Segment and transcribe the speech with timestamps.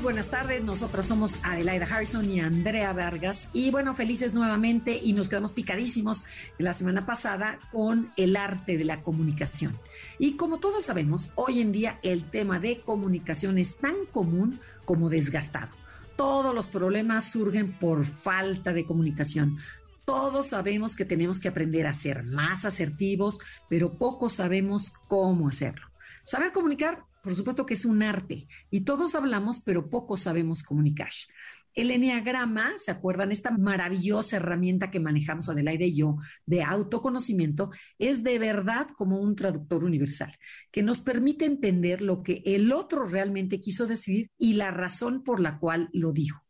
[0.00, 0.62] Buenas tardes.
[0.62, 3.48] Nosotros somos Adelaida Harrison y Andrea Vargas.
[3.52, 6.24] Y bueno, felices nuevamente y nos quedamos picadísimos
[6.56, 9.76] la semana pasada con el arte de la comunicación.
[10.18, 15.08] Y como todos sabemos, hoy en día el tema de comunicación es tan común como
[15.08, 15.70] desgastado.
[16.16, 19.58] Todos los problemas surgen por falta de comunicación.
[20.04, 25.88] Todos sabemos que tenemos que aprender a ser más asertivos, pero poco sabemos cómo hacerlo.
[26.24, 31.10] Saber comunicar por supuesto que es un arte y todos hablamos, pero pocos sabemos comunicar.
[31.74, 33.30] El enneagrama, ¿se acuerdan?
[33.30, 39.36] Esta maravillosa herramienta que manejamos Adelaide y yo de autoconocimiento es de verdad como un
[39.36, 40.34] traductor universal,
[40.72, 45.40] que nos permite entender lo que el otro realmente quiso decir y la razón por
[45.40, 46.42] la cual lo dijo.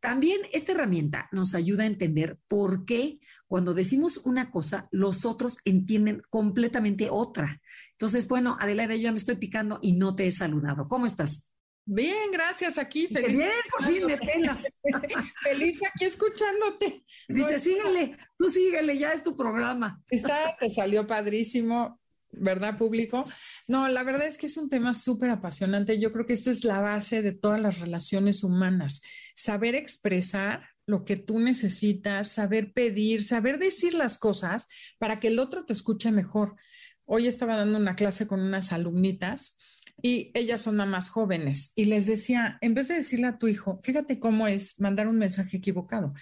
[0.00, 3.20] También esta herramienta nos ayuda a entender por qué
[3.52, 7.60] cuando decimos una cosa, los otros entienden completamente otra.
[7.92, 10.88] Entonces, bueno, Adelaide, yo ya me estoy picando y no te he saludado.
[10.88, 11.52] ¿Cómo estás?
[11.84, 13.08] Bien, gracias, aquí.
[13.08, 14.66] Feliz Bien, por fin me pelas.
[15.42, 17.04] feliz aquí escuchándote.
[17.28, 20.00] Dice, síguele, tú síguele, ya es tu programa.
[20.08, 23.24] Está, te salió padrísimo, ¿verdad, público?
[23.66, 25.98] No, la verdad es que es un tema súper apasionante.
[25.98, 29.02] Yo creo que esta es la base de todas las relaciones humanas.
[29.34, 34.68] Saber expresar lo que tú necesitas, saber pedir, saber decir las cosas
[34.98, 36.56] para que el otro te escuche mejor.
[37.04, 39.58] Hoy estaba dando una clase con unas alumnitas
[40.00, 43.80] y ellas son más jóvenes y les decía, en vez de decirle a tu hijo,
[43.82, 46.14] fíjate cómo es mandar un mensaje equivocado,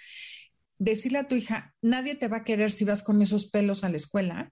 [0.77, 3.89] decirle a tu hija, nadie te va a querer si vas con esos pelos a
[3.89, 4.51] la escuela,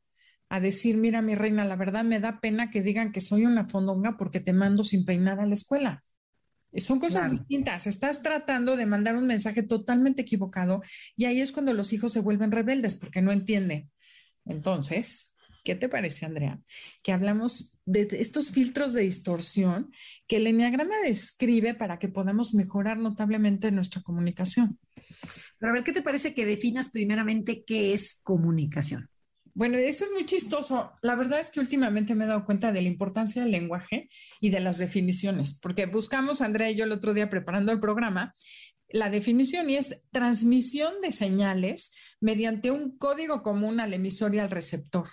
[0.49, 3.65] a decir, mira mi reina, la verdad me da pena que digan que soy una
[3.65, 6.03] fondonga porque te mando sin peinar a la escuela.
[6.75, 7.87] Son cosas distintas.
[7.87, 10.83] Estás tratando de mandar un mensaje totalmente equivocado
[11.15, 13.89] y ahí es cuando los hijos se vuelven rebeldes porque no entienden.
[14.45, 16.59] Entonces, ¿Qué te parece, Andrea?
[17.03, 19.91] Que hablamos de estos filtros de distorsión
[20.27, 24.79] que el enneagrama describe para que podamos mejorar notablemente nuestra comunicación.
[25.57, 29.09] Pero a ver, ¿qué te parece que definas primeramente qué es comunicación?
[29.53, 30.93] Bueno, eso es muy chistoso.
[31.01, 34.07] La verdad es que últimamente me he dado cuenta de la importancia del lenguaje
[34.39, 38.33] y de las definiciones, porque buscamos, Andrea y yo el otro día preparando el programa,
[38.87, 44.49] la definición y es transmisión de señales mediante un código común al emisor y al
[44.49, 45.09] receptor.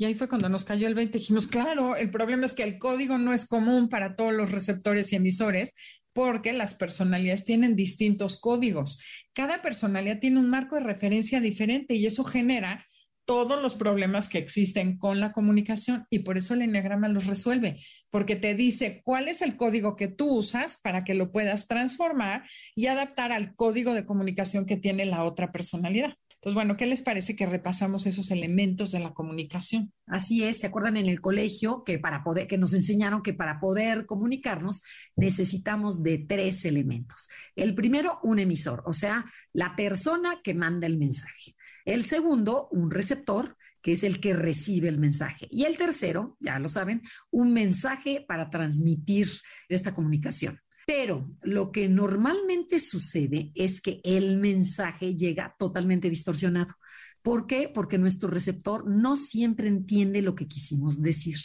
[0.00, 1.18] Y ahí fue cuando nos cayó el 20.
[1.18, 5.12] Dijimos, claro, el problema es que el código no es común para todos los receptores
[5.12, 5.74] y emisores
[6.14, 8.98] porque las personalidades tienen distintos códigos.
[9.34, 12.86] Cada personalidad tiene un marco de referencia diferente y eso genera
[13.26, 17.76] todos los problemas que existen con la comunicación y por eso el enneagrama los resuelve,
[18.08, 22.48] porque te dice cuál es el código que tú usas para que lo puedas transformar
[22.74, 26.14] y adaptar al código de comunicación que tiene la otra personalidad.
[26.40, 29.92] Entonces, bueno, ¿qué les parece que repasamos esos elementos de la comunicación?
[30.06, 33.60] Así es, ¿se acuerdan en el colegio que para poder, que nos enseñaron que para
[33.60, 34.82] poder comunicarnos
[35.16, 37.28] necesitamos de tres elementos?
[37.56, 41.56] El primero, un emisor, o sea, la persona que manda el mensaje.
[41.84, 45.46] El segundo, un receptor, que es el que recibe el mensaje.
[45.50, 49.26] Y el tercero, ya lo saben, un mensaje para transmitir
[49.68, 50.58] esta comunicación.
[50.92, 56.74] Pero lo que normalmente sucede es que el mensaje llega totalmente distorsionado.
[57.22, 57.70] ¿Por qué?
[57.72, 61.36] Porque nuestro receptor no siempre entiende lo que quisimos decir.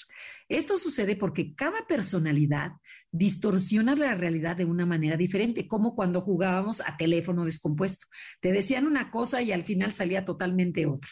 [0.49, 2.71] Esto sucede porque cada personalidad
[3.11, 8.07] distorsiona la realidad de una manera diferente, como cuando jugábamos a teléfono descompuesto.
[8.41, 11.11] Te decían una cosa y al final salía totalmente otra.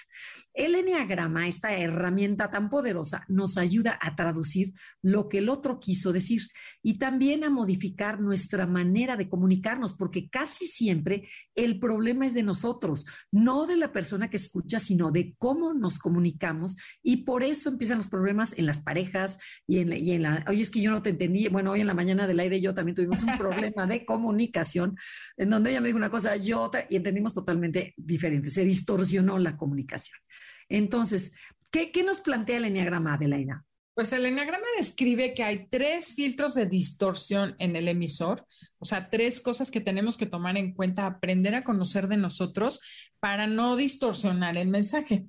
[0.53, 6.13] El enneagrama, esta herramienta tan poderosa, nos ayuda a traducir lo que el otro quiso
[6.13, 6.42] decir
[6.83, 12.44] y también a modificar nuestra manera de comunicarnos, porque casi siempre el problema es de
[12.44, 17.69] nosotros, no de la persona que escucha, sino de cómo nos comunicamos y por eso
[17.69, 21.01] empiezan los problemas en las parejas y en, y la, oye, es que yo no
[21.01, 23.88] te entendí, bueno, hoy en la mañana del aire y yo también tuvimos un problema
[23.88, 24.95] de comunicación
[25.36, 28.50] en donde ella me dijo una cosa, yo otra, y entendimos totalmente diferente.
[28.50, 30.19] Se distorsionó la comunicación.
[30.74, 31.34] Entonces,
[31.70, 33.64] ¿qué, nos plantea el enneagrama, Adelaida?
[33.94, 38.44] Pues el enneagrama describe que hay tres filtros de distorsión en el emisor,
[38.80, 42.81] o sea, tres cosas que tenemos que tomar en cuenta, aprender a conocer de nosotros
[43.20, 45.28] para no distorsionar el mensaje.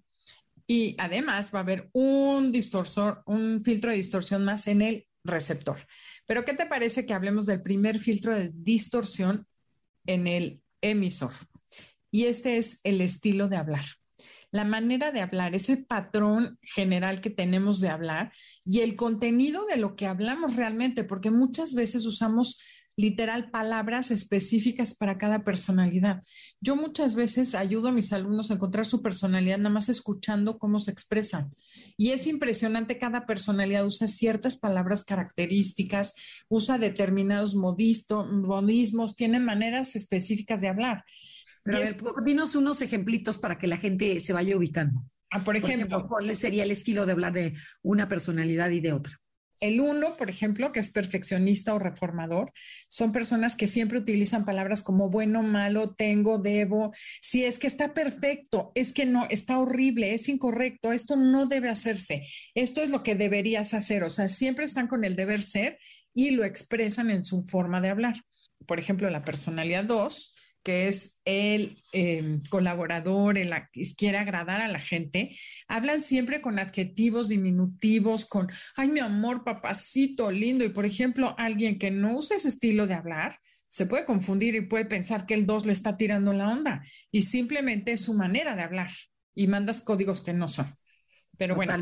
[0.67, 5.87] Y además va a haber un distorsor, un filtro de distorsión más en el receptor.
[6.25, 9.47] Pero ¿qué te parece que hablemos del primer filtro de distorsión
[10.07, 11.33] en el emisor?
[12.11, 13.85] Y este es el estilo de hablar
[14.55, 18.33] la manera de hablar, ese patrón general que tenemos de hablar
[18.65, 22.61] y el contenido de lo que hablamos realmente, porque muchas veces usamos
[22.95, 26.23] literal palabras específicas para cada personalidad.
[26.61, 30.79] Yo muchas veces ayudo a mis alumnos a encontrar su personalidad nada más escuchando cómo
[30.79, 31.53] se expresan.
[31.97, 36.15] Y es impresionante, cada personalidad usa ciertas palabras características,
[36.49, 41.05] usa determinados modismos, tiene maneras específicas de hablar.
[41.65, 45.03] Pero a ver, dinos unos ejemplitos para que la gente se vaya ubicando.
[45.31, 49.19] Ah, por ejemplo, ¿cuál sería el estilo de hablar de una personalidad y de otra?
[49.61, 52.53] El uno, por ejemplo, que es perfeccionista o reformador,
[52.89, 56.93] son personas que siempre utilizan palabras como bueno, malo, tengo, debo.
[57.23, 61.71] Si es que está perfecto, es que no, está horrible, es incorrecto, esto no debe
[61.71, 64.03] hacerse, esto es lo que deberías hacer.
[64.03, 65.79] O sea, siempre están con el deber ser
[66.13, 68.15] y lo expresan en su forma de hablar.
[68.67, 70.35] Por ejemplo, la personalidad dos
[70.65, 75.37] que es el em, colaborador, el que quiere agradar a la gente,
[75.69, 80.65] hablan siempre con adjetivos diminutivos, con, ay, mi amor, papacito, lindo.
[80.65, 83.39] Y por ejemplo, alguien que no usa ese estilo de hablar,
[83.69, 86.83] se puede confundir y puede pensar que el dos le está tirando la onda.
[87.13, 88.91] Y simplemente es su manera de hablar.
[89.35, 90.75] Y mandas códigos que no son.
[91.37, 91.75] Pero bueno.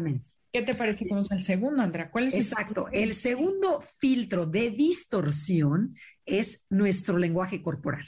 [0.53, 2.11] ¿Qué te parece como es el segundo, Andrea?
[2.11, 2.89] ¿Cuál es Exacto.
[2.93, 5.97] el segundo filtro de distorsión
[6.27, 8.07] es nuestro lenguaje corporal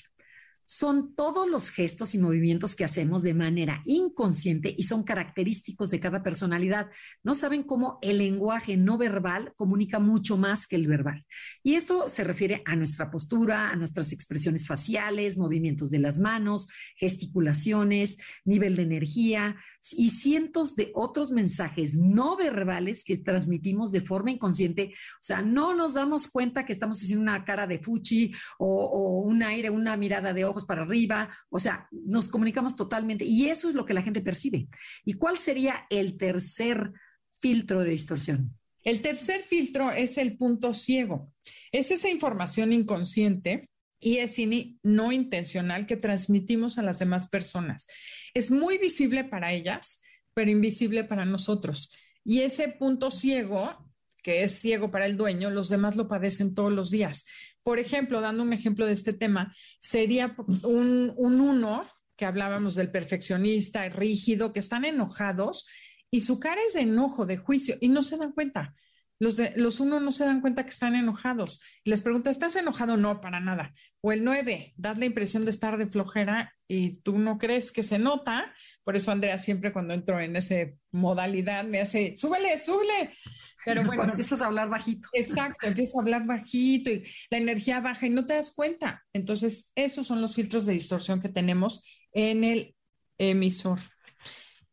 [0.66, 6.00] son todos los gestos y movimientos que hacemos de manera inconsciente y son característicos de
[6.00, 6.90] cada personalidad.
[7.22, 11.24] No saben cómo el lenguaje no verbal comunica mucho más que el verbal.
[11.62, 16.68] Y esto se refiere a nuestra postura, a nuestras expresiones faciales, movimientos de las manos,
[16.96, 19.56] gesticulaciones, nivel de energía
[19.92, 24.92] y cientos de otros mensajes no verbales que transmitimos de forma inconsciente.
[25.16, 29.42] O sea, no nos damos cuenta que estamos haciendo una cara de fuchi o, un
[29.42, 33.84] aire, una mirada de para arriba, o sea, nos comunicamos totalmente y eso es lo
[33.84, 34.68] que la gente percibe.
[35.04, 36.92] ¿Y cuál sería el tercer
[37.40, 38.56] filtro de distorsión?
[38.82, 41.32] El tercer filtro es el punto ciego.
[41.72, 44.36] Es esa información inconsciente y es
[44.82, 47.86] no intencional que transmitimos a las demás personas.
[48.34, 50.02] Es muy visible para ellas,
[50.34, 51.94] pero invisible para nosotros.
[52.22, 53.90] Y ese punto ciego
[54.24, 57.26] que es ciego para el dueño, los demás lo padecen todos los días.
[57.62, 61.86] Por ejemplo, dando un ejemplo de este tema, sería un, uno
[62.16, 65.66] que hablábamos del perfeccionista, rígido, que están enojados
[66.10, 68.74] y su cara es de enojo, de juicio, y no se dan cuenta.
[69.20, 71.60] Los, los uno no se dan cuenta que están enojados.
[71.84, 72.96] les pregunta, ¿estás enojado?
[72.96, 73.72] No, para nada.
[74.00, 77.82] O el nueve, das la impresión de estar de flojera y tú no crees que
[77.82, 78.52] se nota.
[78.84, 80.56] Por eso Andrea siempre cuando entro en esa
[80.90, 83.14] modalidad me hace, súbele, súbele.
[83.64, 83.96] Pero bueno.
[83.96, 85.08] Cuando empiezas a hablar bajito.
[85.12, 89.04] Exacto, empiezas a hablar bajito y la energía baja y no te das cuenta.
[89.12, 91.82] Entonces, esos son los filtros de distorsión que tenemos
[92.12, 92.74] en el
[93.18, 93.80] emisor.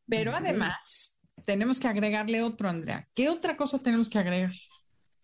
[0.07, 3.07] Pero además, tenemos que agregarle otro, Andrea.
[3.13, 4.53] ¿Qué otra cosa tenemos que agregar?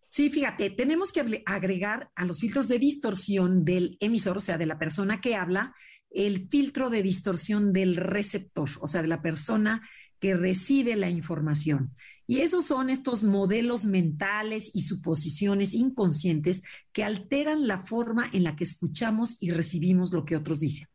[0.01, 4.65] Sí, fíjate, tenemos que agregar a los filtros de distorsión del emisor, o sea, de
[4.65, 5.75] la persona que habla,
[6.09, 9.87] el filtro de distorsión del receptor, o sea, de la persona
[10.19, 11.93] que recibe la información.
[12.27, 16.61] Y esos son estos modelos mentales y suposiciones inconscientes
[16.92, 20.87] que alteran la forma en la que escuchamos y recibimos lo que otros dicen.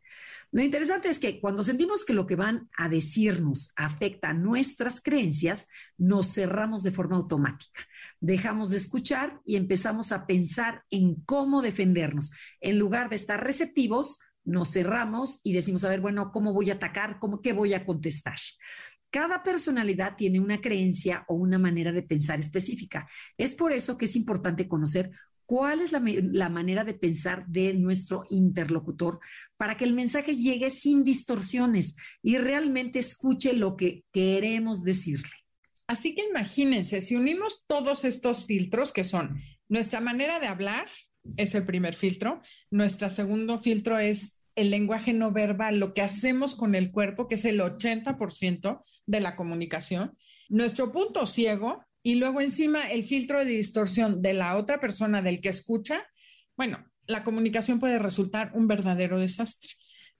[0.52, 5.66] Lo interesante es que cuando sentimos que lo que van a decirnos afecta nuestras creencias,
[5.96, 7.88] nos cerramos de forma automática.
[8.20, 12.32] Dejamos de escuchar y empezamos a pensar en cómo defendernos.
[12.60, 16.74] En lugar de estar receptivos, nos cerramos y decimos, a ver, bueno, ¿cómo voy a
[16.74, 17.18] atacar?
[17.18, 18.36] ¿Cómo, ¿Qué voy a contestar?
[19.12, 23.06] Cada personalidad tiene una creencia o una manera de pensar específica.
[23.36, 25.10] Es por eso que es importante conocer
[25.44, 29.20] cuál es la, manera de pensar de nuestro interlocutor
[29.58, 35.28] para que el mensaje llegue sin distorsiones y realmente escuche lo que queremos decirle.
[35.86, 39.38] Así que imagínense, si unimos todos estos filtros que son
[39.68, 40.88] nuestra manera de hablar,
[41.36, 42.40] es el primer filtro,
[42.70, 47.36] nuestro segundo filtro es el lenguaje no verbal, lo que hacemos con el cuerpo, que
[47.36, 50.16] es el 80% de la comunicación,
[50.48, 55.40] nuestro punto ciego, y luego encima el filtro de distorsión de la otra persona, del
[55.40, 56.04] que escucha,
[56.56, 59.70] bueno, la comunicación puede resultar un verdadero desastre.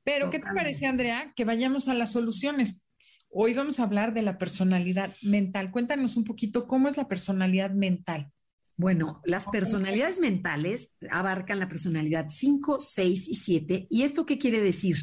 [0.05, 1.33] Pero, ¿qué te parece, Andrea?
[1.37, 2.89] Que vayamos a las soluciones.
[3.29, 5.71] Hoy vamos a hablar de la personalidad mental.
[5.71, 8.31] Cuéntanos un poquito cómo es la personalidad mental.
[8.77, 13.87] Bueno, las personalidades mentales abarcan la personalidad 5, 6 y 7.
[13.91, 14.97] ¿Y esto qué quiere decir?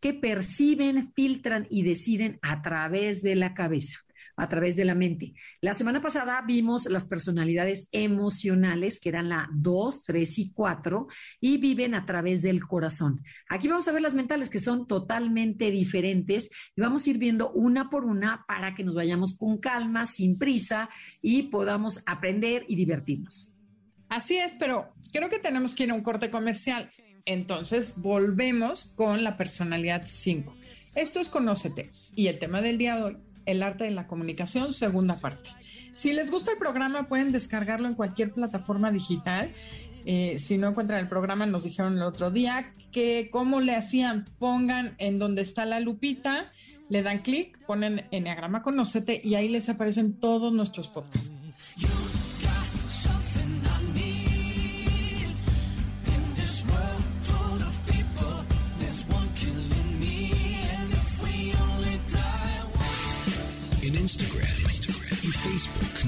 [0.00, 3.96] Que perciben, filtran y deciden a través de la cabeza.
[4.36, 5.34] A través de la mente.
[5.60, 11.06] La semana pasada vimos las personalidades emocionales, que eran la 2, 3 y 4,
[11.40, 13.22] y viven a través del corazón.
[13.48, 17.52] Aquí vamos a ver las mentales, que son totalmente diferentes, y vamos a ir viendo
[17.52, 20.88] una por una para que nos vayamos con calma, sin prisa,
[21.20, 23.54] y podamos aprender y divertirnos.
[24.08, 26.90] Así es, pero creo que tenemos que ir a un corte comercial.
[27.24, 30.54] Entonces, volvemos con la personalidad 5.
[30.94, 34.72] Esto es Conócete y el tema del día de hoy, el arte de la comunicación,
[34.72, 35.50] segunda parte.
[35.94, 39.50] Si les gusta el programa, pueden descargarlo en cualquier plataforma digital.
[40.04, 44.24] Eh, si no encuentran el programa, nos dijeron el otro día que cómo le hacían,
[44.38, 46.46] pongan en donde está la lupita,
[46.88, 51.32] le dan clic, ponen Enneagrama Conócete y ahí les aparecen todos nuestros podcasts.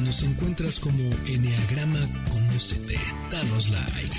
[0.02, 2.98] Nos encuentras como Enneagrama Conocete.
[3.30, 4.16] Danos like.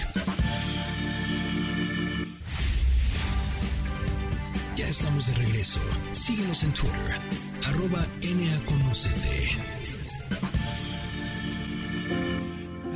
[4.77, 5.79] Ya estamos de regreso.
[6.13, 7.19] Síguenos en Twitter,
[7.67, 8.05] arroba
[8.65, 9.57] Conocete.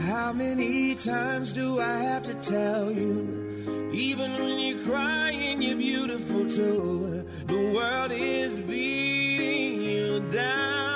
[0.08, 3.92] How many times do I have to tell you?
[3.92, 7.26] Even when you're crying, you're beautiful too.
[7.46, 10.89] The world is beating you down.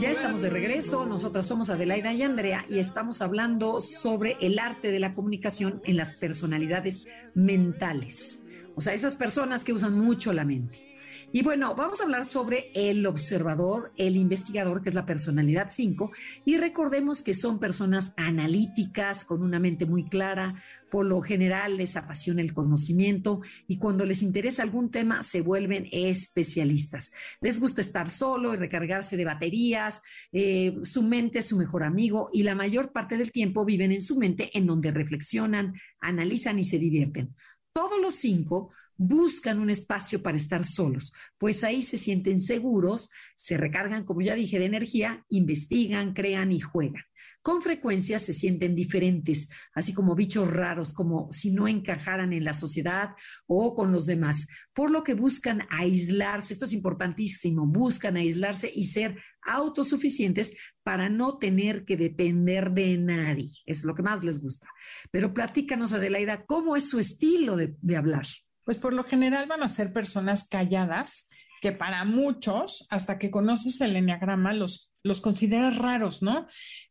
[0.00, 4.90] Ya estamos de regreso, nosotros somos Adelaida y Andrea y estamos hablando sobre el arte
[4.90, 8.42] de la comunicación en las personalidades mentales,
[8.74, 10.85] o sea, esas personas que usan mucho la mente.
[11.32, 16.12] Y bueno, vamos a hablar sobre el observador, el investigador, que es la personalidad 5,
[16.44, 21.96] y recordemos que son personas analíticas, con una mente muy clara, por lo general les
[21.96, 23.42] apasiona el conocimiento.
[23.66, 27.12] Y cuando les interesa algún tema se vuelven especialistas.
[27.40, 30.02] Les gusta estar solo y recargarse de baterías,
[30.32, 32.30] eh, su mente es su mejor amigo.
[32.32, 36.64] Y la mayor parte del tiempo viven en su mente en donde reflexionan, analizan y
[36.64, 37.34] se divierten.
[37.72, 43.56] Todos los cinco buscan un espacio para estar solos, pues ahí se sienten seguros, se
[43.56, 47.04] recargan, como ya dije, de energía, investigan, crean y juegan.
[47.46, 52.52] Con frecuencia se sienten diferentes, así como bichos raros, como si no encajaran en la
[52.52, 53.10] sociedad
[53.46, 58.82] o con los demás, por lo que buscan aislarse, esto es importantísimo, buscan aislarse y
[58.86, 64.66] ser autosuficientes para no tener que depender de nadie, es lo que más les gusta.
[65.12, 68.26] Pero platícanos, Adelaida, ¿cómo es su estilo de, de hablar?
[68.66, 71.30] Pues por lo general van a ser personas calladas,
[71.62, 76.46] que para muchos, hasta que conoces el enneagrama, los, los consideras raros, ¿no?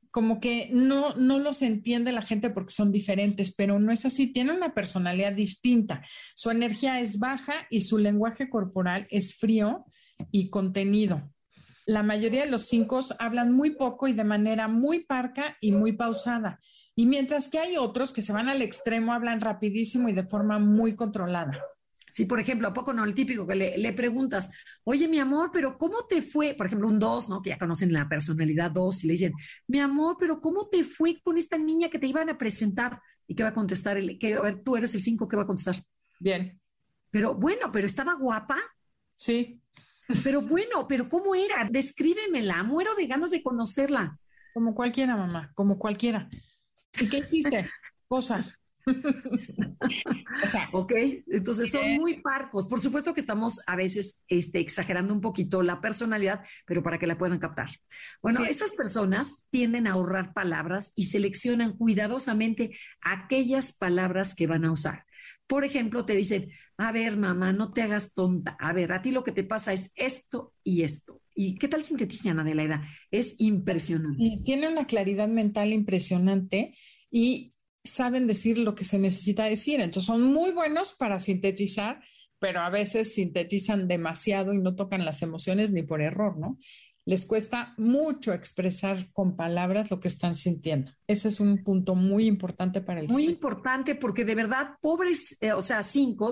[0.10, 4.27] Como que no, no los entiende la gente porque son diferentes, pero no es así.
[4.27, 6.01] Tienen una personalidad distinta.
[6.36, 9.84] Su energía es baja y su lenguaje corporal es frío
[10.32, 11.35] y contenido.
[11.86, 15.94] La mayoría de los cinco hablan muy poco y de manera muy parca y muy
[15.94, 16.60] pausada.
[16.96, 20.58] Y mientras que hay otros que se van al extremo, hablan rapidísimo y de forma
[20.58, 21.60] muy controlada.
[22.15, 23.04] Sí, por ejemplo, ¿a poco no?
[23.04, 24.50] El típico que le, preguntas,
[24.86, 26.54] oye, mi amor, pero ¿cómo te fue?
[26.54, 27.42] Por ejemplo, un dos, ¿no?
[27.42, 29.34] Que ya conocen la personalidad dos y le dicen,
[29.68, 33.01] mi amor, pero ¿cómo te fue con esta niña que te iban a presentar?
[33.27, 33.98] ¿Y qué va a contestar?
[33.98, 35.75] El, que, a ver, tú eres el cinco, ¿qué va a contestar?
[36.22, 36.58] Bien.
[37.12, 38.60] Pero bueno, pero estaba guapa.
[39.12, 39.62] Sí.
[40.24, 41.68] Pero bueno, pero ¿cómmo era?
[41.70, 44.18] Descríbemela, muero de ganas de conocerla.
[44.54, 46.30] Como cualquiera, mamá, como cualquiera.
[47.00, 47.70] ¿Y qué hiciste?
[48.08, 48.60] Cosas.
[48.88, 50.92] o sea, ok,
[51.28, 52.68] entonces son muy parcos.
[52.68, 57.08] Por supuesto que estamos a veces este, exagerando un poquito la personalidad, pero para que
[57.08, 57.70] la puedan captar.
[58.22, 64.72] Bueno, estas personas tienden a ahorrar palabras y seleccionan cuidadosamente aquellas palabras que van a
[64.72, 65.06] usar.
[65.48, 68.58] Por ejemplo, te dicen, a ver, mamá, no te hagas tonta.
[68.60, 71.22] A ver, a ti lo que te pasa es esto y esto.
[71.34, 72.88] ¿Y qué tal sintetizan, Adelaida?
[73.12, 74.17] Es impresionante.
[74.17, 76.75] Sí, tiene una claridad mental impresionante
[77.10, 77.50] y
[77.84, 79.79] saben decir lo que se necesita decir.
[79.79, 82.01] Entonces son muy buenos para sintetizar,
[82.39, 86.58] pero a veces sintetizan demasiado y no tocan las emociones ni por error, ¿no?
[87.08, 90.91] Les cuesta mucho expresar con palabras lo que están sintiendo.
[91.05, 95.53] Ese es un punto muy importante para el Muy importante porque de verdad, pobres, eh,
[95.53, 96.32] o sea, cinco,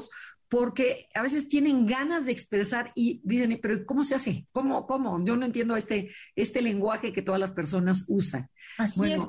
[0.53, 4.45] porque a veces tienen ganas de expresar y dicen, pero ¿cómo se hace?
[4.51, 4.85] ¿Cómo?
[4.85, 5.19] ¿Cómo?
[5.25, 8.47] Yo no entiendo este, este lenguaje que todas las personas usan.
[8.77, 9.23] Así es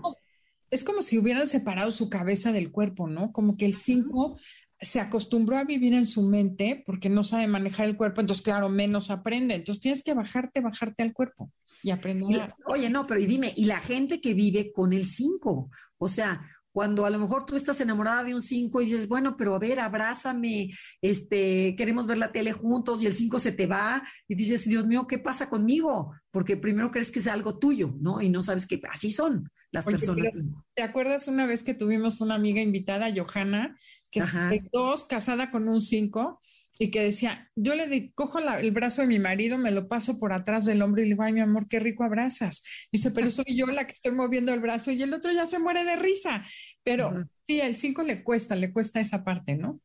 [0.70, 3.32] es como si hubieran separado su cabeza del cuerpo, ¿no?
[3.32, 4.36] Como que el 5
[4.80, 8.68] se acostumbró a vivir en su mente porque no sabe manejar el cuerpo, entonces claro,
[8.68, 9.54] menos aprende.
[9.54, 11.50] Entonces tienes que bajarte, bajarte al cuerpo
[11.82, 12.52] y aprender.
[12.66, 15.70] oye, no, pero y dime, ¿y la gente que vive con el 5?
[15.96, 16.42] O sea,
[16.74, 19.60] cuando a lo mejor tú estás enamorada de un 5 y dices, bueno, pero a
[19.60, 24.34] ver, abrázame, este, queremos ver la tele juntos y el 5 se te va y
[24.34, 26.12] dices, Dios mío, ¿qué pasa conmigo?
[26.32, 28.20] Porque primero crees que es algo tuyo, ¿no?
[28.20, 30.34] Y no sabes que así son las personas.
[30.74, 33.78] ¿Te acuerdas una vez que tuvimos una amiga invitada, Johanna,
[34.10, 36.40] que es dos, casada con un 5?
[36.78, 40.18] Y que decía, yo le di, cojo el brazo de mi marido, me lo paso
[40.18, 42.62] por atrás del hombro y le digo, ay, mi amor, qué rico abrazas.
[42.90, 45.58] dice, pero soy yo la que estoy moviendo el brazo y el otro ya se
[45.58, 46.44] muere de risa.
[46.84, 49.80] Pero sí, el 5 le cuesta, le cuesta esa parte, ¿no?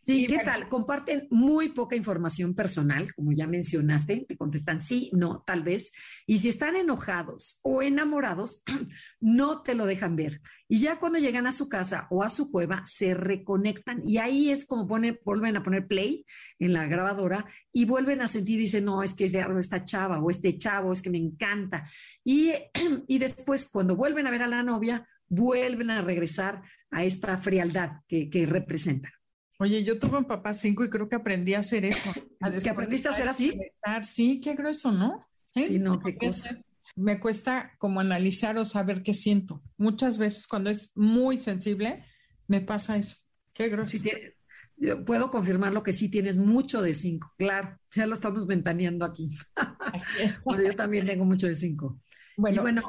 [0.00, 0.68] Sí, ¿qué tal?
[0.68, 5.92] Comparten muy poca información personal, como ya mencionaste, te contestan sí, no, tal vez.
[6.26, 8.64] Y si están enojados o enamorados,
[9.20, 10.40] no te lo dejan ver.
[10.68, 14.02] Y ya cuando llegan a su casa o a su cueva, se reconectan.
[14.08, 16.26] Y ahí es como ponen, vuelven a poner play
[16.58, 20.58] en la grabadora y vuelven a sentir, dicen, no, es que esta chava o este
[20.58, 21.88] chavo, es que me encanta.
[22.24, 22.52] Y,
[23.06, 28.02] y después, cuando vuelven a ver a la novia, vuelven a regresar a esta frialdad
[28.06, 29.10] que, que representa.
[29.58, 32.10] Oye, yo tuve un papá cinco y creo que aprendí a hacer eso.
[32.40, 33.58] A ¿Que aprendiste a hacer así?
[34.02, 35.26] Sí, qué grueso, ¿no?
[35.54, 35.66] ¿Eh?
[35.66, 36.58] Sí, no, qué cosa.
[36.96, 39.62] Me cuesta como analizar o saber qué siento.
[39.76, 42.04] Muchas veces cuando es muy sensible,
[42.48, 43.16] me pasa eso.
[43.52, 43.98] Qué grueso.
[44.76, 47.78] yo puedo confirmar lo que sí tienes mucho de cinco, claro.
[47.94, 49.28] Ya lo estamos ventaneando aquí.
[50.44, 52.00] bueno, yo también tengo mucho de cinco.
[52.36, 52.80] Bueno, bueno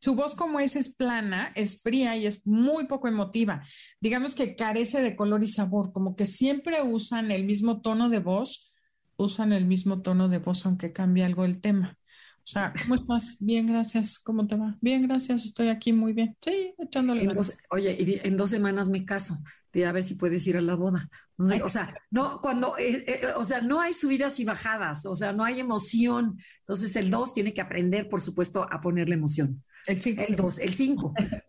[0.00, 3.62] su voz como es es plana, es fría y es muy poco emotiva.
[4.00, 8.18] Digamos que carece de color y sabor, como que siempre usan el mismo tono de
[8.18, 8.72] voz,
[9.16, 11.98] usan el mismo tono de voz aunque cambie algo el tema.
[12.38, 13.36] O sea, ¿cómo estás?
[13.38, 14.18] Bien, gracias.
[14.18, 14.76] ¿Cómo te va?
[14.80, 15.44] Bien, gracias.
[15.44, 16.36] Estoy aquí muy bien.
[16.40, 17.28] Sí, echándole.
[17.70, 19.38] oye, en dos semanas me caso.
[19.72, 21.08] De a ver si puedes ir a la boda.
[21.36, 25.32] o sea, no, cuando, eh, eh, o sea, no hay subidas y bajadas, o sea,
[25.32, 26.38] no hay emoción.
[26.60, 29.62] Entonces el dos tiene que aprender, por supuesto, a ponerle emoción.
[29.86, 30.22] El 5.
[30.28, 31.14] El 2, el 5.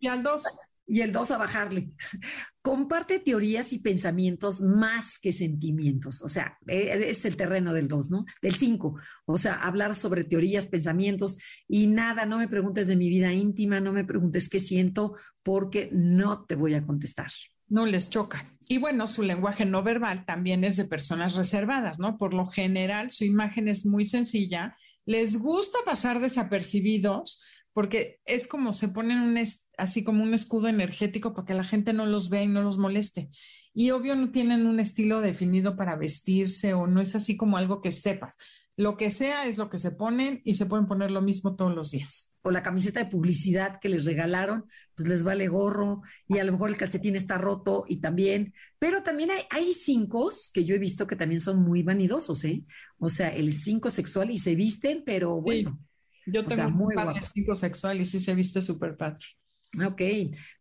[0.00, 0.42] Y al 2.
[0.86, 1.90] Y el 2 a bajarle.
[2.62, 6.22] Comparte teorías y pensamientos más que sentimientos.
[6.22, 8.24] O sea, e, es el terreno del 2, ¿no?
[8.42, 8.94] Del 5.
[9.24, 13.80] O sea, hablar sobre teorías, pensamientos y nada, no me preguntes de mi vida íntima,
[13.80, 17.30] no me preguntes qué siento, porque no te voy a contestar
[17.68, 18.44] no les choca.
[18.68, 22.16] Y bueno, su lenguaje no verbal también es de personas reservadas, ¿no?
[22.16, 27.42] Por lo general, su imagen es muy sencilla, les gusta pasar desapercibidos
[27.74, 29.38] porque es como se ponen un
[29.76, 32.78] así como un escudo energético para que la gente no los vea y no los
[32.78, 33.28] moleste.
[33.74, 37.82] Y obvio no tienen un estilo definido para vestirse o no es así como algo
[37.82, 38.36] que sepas.
[38.76, 41.74] Lo que sea es lo que se ponen y se pueden poner lo mismo todos
[41.74, 46.38] los días o la camiseta de publicidad que les regalaron, pues les vale gorro y
[46.38, 50.64] a lo mejor el calcetín está roto y también, pero también hay, hay cinco que
[50.64, 52.62] yo he visto que también son muy vanidosos, ¿eh?
[52.98, 55.80] O sea, el cinco sexual y se visten, pero bueno.
[56.26, 59.24] yo tengo un padre cinco sexual y sí se viste súper padre.
[59.82, 60.02] Ok.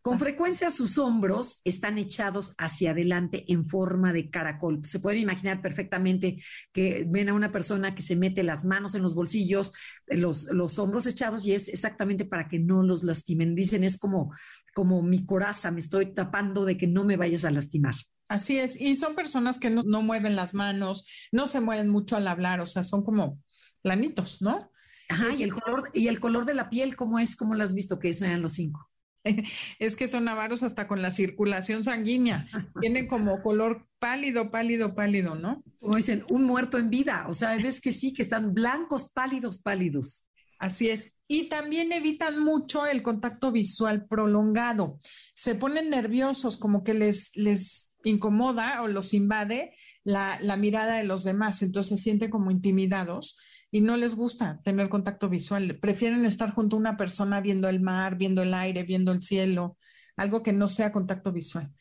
[0.01, 4.83] Con frecuencia sus hombros están echados hacia adelante en forma de caracol.
[4.83, 9.03] Se pueden imaginar perfectamente que ven a una persona que se mete las manos en
[9.03, 9.73] los bolsillos,
[10.07, 13.55] los, los hombros echados y es exactamente para que no los lastimen.
[13.55, 14.33] Dicen es como,
[14.73, 17.95] como mi coraza, me estoy tapando de que no me vayas a lastimar.
[18.27, 18.79] Así es.
[18.79, 22.61] Y son personas que no, no mueven las manos, no se mueven mucho al hablar,
[22.61, 23.39] o sea, son como
[23.81, 24.71] planitos, ¿no?
[25.09, 27.35] Ajá, y el color, y el color de la piel, ¿cómo es?
[27.35, 28.89] ¿Cómo lo has visto que sean los cinco?
[29.79, 32.47] es que son avaros hasta con la circulación sanguínea.
[32.79, 35.63] Tienen como color pálido, pálido, pálido, ¿no?
[35.79, 37.25] Como dicen, un muerto en vida.
[37.29, 40.27] O sea, ves que sí, que están blancos, pálidos, pálidos.
[40.59, 41.13] Así es.
[41.27, 44.97] Y también evitan mucho el contacto visual prolongado.
[45.33, 51.03] Se ponen nerviosos, como que les, les incomoda o los invade la, la mirada de
[51.05, 51.61] los demás.
[51.61, 53.35] Entonces se sienten como intimidados
[53.73, 55.79] y no les gusta tener contacto visual.
[55.81, 59.77] Prefieren estar junto a una persona viendo el mar, viendo el aire, viendo el cielo,
[60.15, 61.73] algo que no sea contacto visual.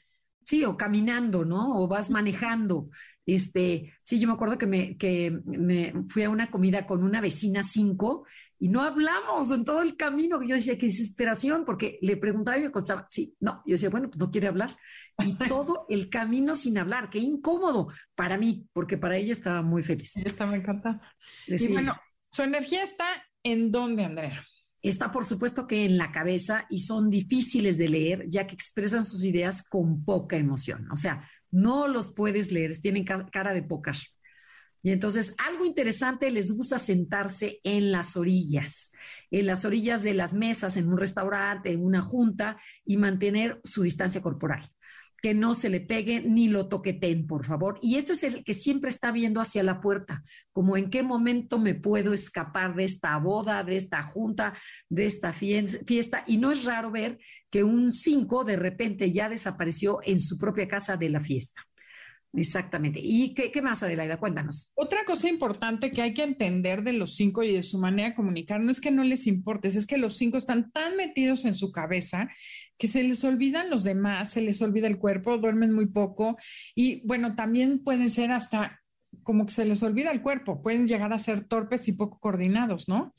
[0.44, 1.82] Sí, o caminando, ¿no?
[1.82, 2.88] O vas manejando.
[3.24, 7.20] Este, sí, yo me acuerdo que me, que me fui a una comida con una
[7.20, 8.26] vecina cinco
[8.58, 10.42] y no hablamos en todo el camino.
[10.42, 13.62] Yo decía, qué desesperación, porque le preguntaba y me contestaba, sí, no.
[13.66, 14.70] Yo decía, bueno, pues no quiere hablar.
[15.18, 19.82] Y todo el camino sin hablar, qué incómodo para mí, porque para ella estaba muy
[19.82, 20.12] feliz.
[20.12, 21.00] Sí, estaba encantada.
[21.46, 21.96] Y bueno,
[22.30, 23.06] su energía está
[23.42, 24.44] en dónde, Andrea?
[24.82, 29.04] Está, por supuesto, que en la cabeza y son difíciles de leer, ya que expresan
[29.04, 30.90] sus ideas con poca emoción.
[30.90, 33.96] O sea, no los puedes leer, tienen cara de pócar.
[34.82, 38.90] Y entonces, algo interesante, les gusta sentarse en las orillas,
[39.30, 43.82] en las orillas de las mesas, en un restaurante, en una junta, y mantener su
[43.84, 44.68] distancia corporal.
[45.22, 47.78] Que no se le pegue ni lo toqueten, por favor.
[47.80, 51.60] Y este es el que siempre está viendo hacia la puerta, como en qué momento
[51.60, 54.52] me puedo escapar de esta boda, de esta junta,
[54.88, 56.24] de esta fiesta.
[56.26, 57.18] Y no es raro ver
[57.50, 61.62] que un 5 de repente ya desapareció en su propia casa de la fiesta.
[62.34, 62.98] Exactamente.
[63.02, 64.16] ¿Y qué, más, Adelaida?
[64.16, 64.70] Cuéntanos.
[64.74, 68.14] Otra cosa importante que hay que entender de los cinco y de su manera de
[68.14, 71.54] comunicar no es que no les importe, es que los cinco están tan metidos en
[71.54, 72.30] su cabeza
[72.78, 76.38] que se les olvidan los demás, se les olvida el cuerpo, duermen muy poco
[76.74, 78.80] y bueno, también pueden ser hasta
[79.22, 82.88] como que se les olvida el cuerpo, pueden llegar a ser torpes y poco coordinados,
[82.88, 83.14] ¿no?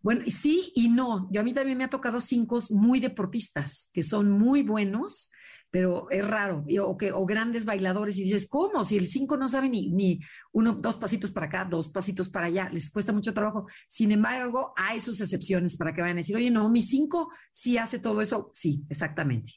[0.00, 1.28] Bueno, sí y no.
[1.30, 5.30] Yo a mí también me ha tocado cinco muy deportistas que son muy buenos,
[5.72, 8.84] pero es raro, o, que, grandes bailadores y dices, ¿cómo?
[8.84, 10.20] Si el cinco no sabe ni,
[10.52, 13.66] uno, dos pasitos para acá, dos pasitos para allá, les cuesta mucho trabajo.
[13.88, 17.78] Sin embargo, hay sus excepciones para que vayan a decir, oye, no, mi cinco sí
[17.78, 18.50] hace todo eso.
[18.52, 19.52] Sí, exactamente.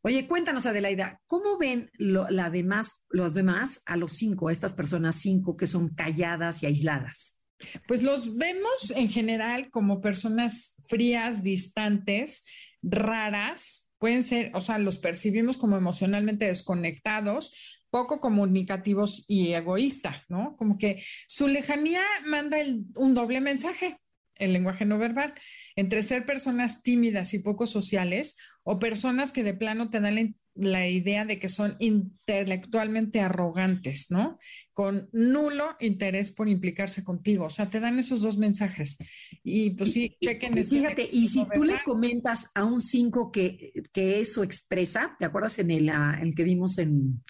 [0.00, 5.16] Oye, cuéntanos, Adelaida, ¿cómo ven la demás, los demás a los cinco, a estas personas
[5.16, 7.42] cinco que son calladas y aisladas?
[7.86, 12.46] Pues los vemos en general como personas frías, distantes,
[12.80, 20.56] raras, pueden ser, o sea, los percibimos como emocionalmente desconectados, poco comunicativos y egoístas, ¿no?
[20.56, 22.58] Como que su lejanía manda
[22.94, 23.98] un doble mensaje,
[24.38, 25.34] el lenguaje no verbal,
[25.76, 30.28] entre ser personas tímidas y poco sociales o personas que de plano te dan la,
[30.54, 34.38] la idea de que son intelectualmente arrogantes, ¿no?
[34.72, 37.46] Con nulo interés por implicarse contigo.
[37.46, 38.98] O sea, te dan esos dos mensajes.
[39.42, 43.72] Y pues sí, chequen este Fíjate, y si tú le comentas a un cinco que,
[43.92, 47.22] que eso expresa, ¿te acuerdas en el, ah, el que vimos en,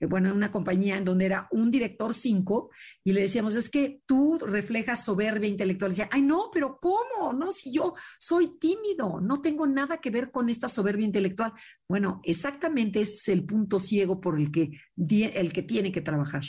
[0.00, 2.70] bueno, en una compañía en donde era un director cinco
[3.02, 5.90] y le decíamos, es que tú reflejas soberbia intelectual.
[5.90, 7.32] Y decía, ay, no, pero ¿cómo?
[7.32, 11.52] No, si yo soy tímido, no tengo nada que ver con esta soberbia intelectual.
[11.88, 16.42] Bueno, exactamente es el punto ciego por el que, el que tiene que trabajar.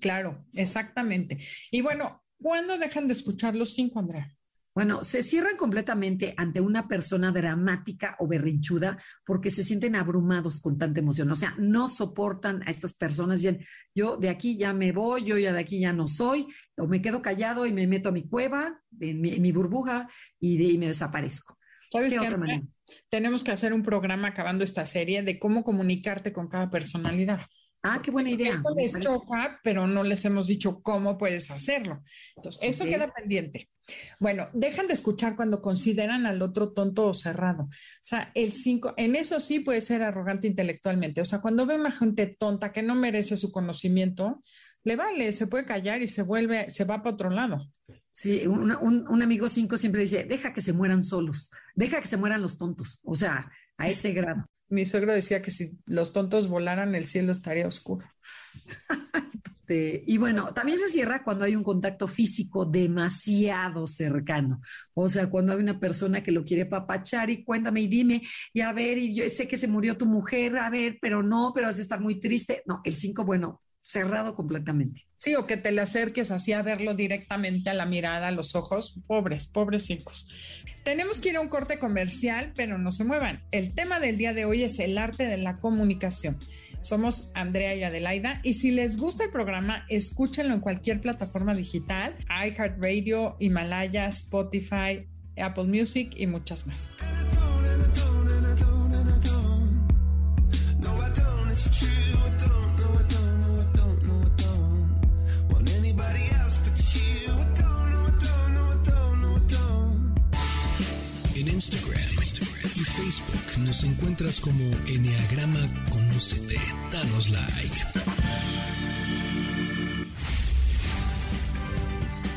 [0.00, 1.38] Claro, exactamente.
[1.70, 4.36] Y bueno, ¿cuándo dejan de escuchar los cinco, Andrea?
[4.74, 10.78] Bueno, se cierran completamente ante una persona dramática o berrinchuda porque se sienten abrumados con
[10.78, 11.30] tanta emoción.
[11.30, 13.42] O sea, no soportan a estas personas.
[13.42, 16.46] Dicen, yo de aquí ya me voy, yo ya de aquí ya no soy,
[16.78, 20.08] o me quedo callado y me meto a mi cueva, en mi, burbuja
[20.40, 21.58] y, de, me desaparezco.
[21.90, 22.62] ¿Sabes qué?
[23.10, 27.42] Tenemos que hacer un programa acabando esta serie de cómo comunicarte con cada personalidad.
[27.84, 28.52] Ah, qué buena idea.
[28.52, 32.00] Esto les choca, pero no les hemos dicho cómo puedes hacerlo.
[32.36, 33.68] Entonces, eso queda pendiente.
[34.20, 37.64] Bueno, dejan de escuchar cuando consideran al otro tonto o cerrado.
[37.64, 37.68] O
[38.00, 41.20] sea, el cinco, en eso sí puede ser arrogante intelectualmente.
[41.20, 44.40] O sea, cuando ve una gente tonta que no merece su conocimiento,
[44.84, 47.58] le vale, se puede callar y se vuelve, se va para otro lado.
[48.12, 52.16] Sí, un, un, amigo cinco siempre dice, deja que se mueran solos, deja que se
[52.16, 53.00] mueran los tontos.
[53.04, 57.32] O sea, a ese grado mi suegro decía que si los tontos volaran, el cielo
[57.32, 58.06] estaría oscuro.
[60.06, 64.60] y bueno, también se cierra cuando hay un contacto físico demasiado cercano.
[64.94, 68.60] O sea, cuando hay una persona que lo quiere papachar y cuéntame y dime, y
[68.60, 71.66] a ver, y yo sé que se murió tu mujer, a ver, pero no, pero
[71.68, 72.62] vas a estar muy triste.
[72.66, 75.06] No, el cinco, bueno, cerrado completamente.
[75.16, 78.54] Sí, o que te le acerques así a verlo directamente a la mirada, a los
[78.56, 79.00] ojos.
[79.06, 80.28] Pobres, pobres hijos.
[80.84, 83.44] Tenemos que ir a un corte comercial, pero no se muevan.
[83.52, 86.38] El tema del día de hoy es el arte de la comunicación.
[86.80, 92.16] Somos Andrea y Adelaida y si les gusta el programa, escúchenlo en cualquier plataforma digital,
[92.28, 96.90] iHeartRadio, Himalaya, Spotify, Apple Music y muchas más.
[113.58, 116.58] Nos encuentras como Enneagrama Conócete.
[116.90, 117.76] Danos like.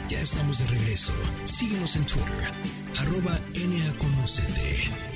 [0.09, 1.13] Ya estamos de regreso.
[1.45, 2.51] Síguenos en Twitter,
[2.97, 3.39] arroba
[3.99, 5.14] Conócete.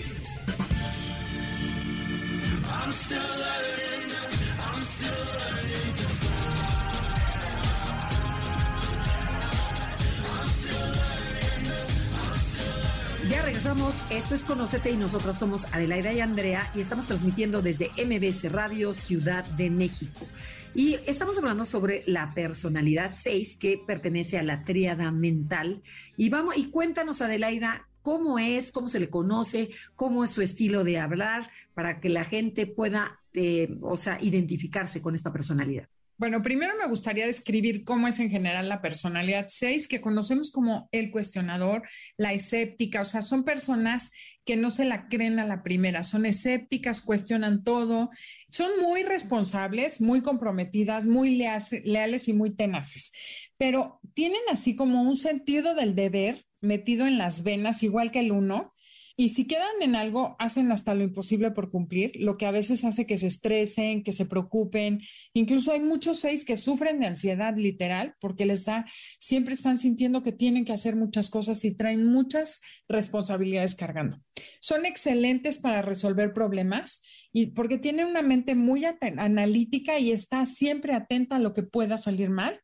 [13.60, 18.94] Esto es Conocete y nosotros somos Adelaida y Andrea y estamos transmitiendo desde MBC Radio
[18.94, 20.26] Ciudad de México.
[20.74, 25.84] Y estamos hablando sobre la personalidad 6 que pertenece a la tríada mental.
[26.16, 30.86] Y vamos, y cuéntanos, Adelaida, cómo es, cómo se le conoce, cómo es su estilo
[30.86, 31.44] de hablar,
[31.74, 35.90] para que la gente pueda, eh, o sea, identificarse con esta personalidad.
[36.20, 39.46] Bueno, primero me gustaría describir cómo es en general la personalidad.
[39.48, 41.84] 6, que conocemos como el cuestionador,
[42.18, 44.12] la escéptica, o sea, son personas
[44.44, 48.10] que no se la creen a la primera, son escépticas, cuestionan todo,
[48.50, 53.14] son muy responsables, muy comprometidas, muy leales y muy tenaces,
[53.58, 58.34] pero tienen así como un sentido del deber metido en las venas, igual que el
[58.34, 58.74] uno,
[59.20, 62.86] y si quedan en algo, hacen hasta lo imposible por cumplir, lo que a veces
[62.86, 65.02] hace que se estresen, que se preocupen.
[65.34, 68.86] Incluso hay muchos seis que sufren de ansiedad literal porque les da,
[69.20, 74.24] siempre están sintiendo que tienen que hacer muchas cosas y traen muchas responsabilidades cargando.
[74.62, 77.02] Son excelentes para resolver problemas
[77.34, 81.98] y porque tienen una mente muy analítica y está siempre atenta a lo que pueda
[81.98, 82.62] salir mal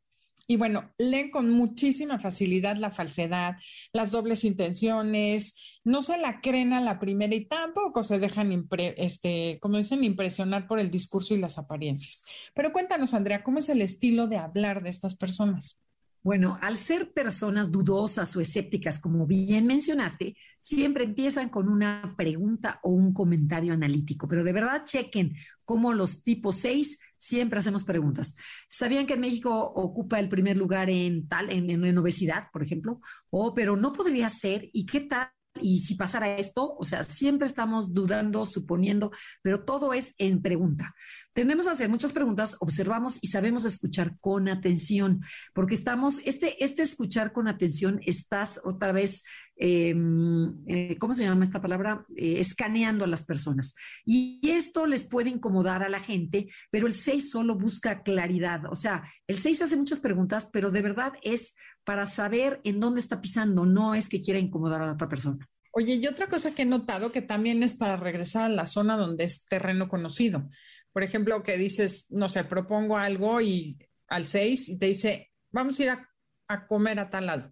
[0.48, 3.56] y bueno, leen con muchísima facilidad la falsedad,
[3.94, 9.60] las dobles intenciones, no se la creen a la primera y tampoco se dejan, este,
[9.62, 12.24] como dicen, impresionar por el discurso y las apariencias.
[12.54, 15.80] Pero cuéntanos, Andrea, ¿cómo es el estilo de hablar de estas personas?
[16.26, 22.80] Bueno, al ser personas dudosas o escépticas, como bien mencionaste, siempre empiezan con una pregunta
[22.82, 25.36] o un comentario analítico, pero de verdad chequen
[25.66, 28.34] cómo los tipos 6 siempre hacemos preguntas.
[28.68, 33.02] ¿Sabían que en México ocupa el primer lugar en tal, en, en obesidad, por ejemplo?
[33.30, 35.30] O, pero no podría ser, ¿y qué tal?
[35.62, 39.12] y si pasara esto, o sea, siempre estamos dudando, suponiendo,
[39.42, 40.94] pero todo es en pregunta.
[41.36, 45.20] Tendemos a hacer muchas preguntas, observamos y sabemos escuchar con atención,
[45.54, 49.26] porque estamos, este, este escuchar con atención, estás otra vez,
[49.58, 52.06] em, eh, ¿cómo se llama esta palabra?
[52.16, 53.76] Eh, escaneando a las personas.
[54.06, 58.62] Y esto les puede incomodar a la gente, pero el 6 solo busca claridad.
[58.72, 63.02] O sea, el 6 hace muchas preguntas, pero de verdad es para saber en dónde
[63.02, 65.46] está pisando, no es que quiera incomodar a la otra persona.
[65.78, 68.96] Oye, y otra cosa que he notado que también es para regresar a la zona
[68.96, 70.48] donde es terreno conocido.
[70.96, 73.78] Por ejemplo, que dices, no sé, propongo algo y
[74.08, 77.52] al 6 y te dice, vamos a ir a, comer a tal lado.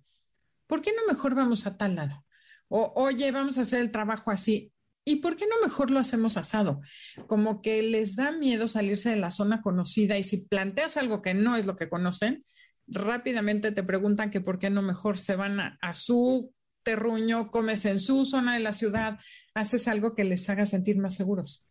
[0.66, 2.26] ¿Por qué no mejor vamos a tal lado?
[2.70, 4.72] O, oye, vamos a hacer el trabajo así.
[5.04, 6.80] ¿Y por qué no mejor lo hacemos asado?
[7.28, 11.34] Como que les da miedo salirse de la zona conocida y si planteas algo que
[11.34, 12.46] no es lo que conocen,
[12.88, 16.54] rápidamente te preguntan que por qué no mejor se van a, a su
[16.84, 19.20] terruño, comes en su zona de la ciudad,
[19.54, 21.66] haces algo que les haga sentir más seguros.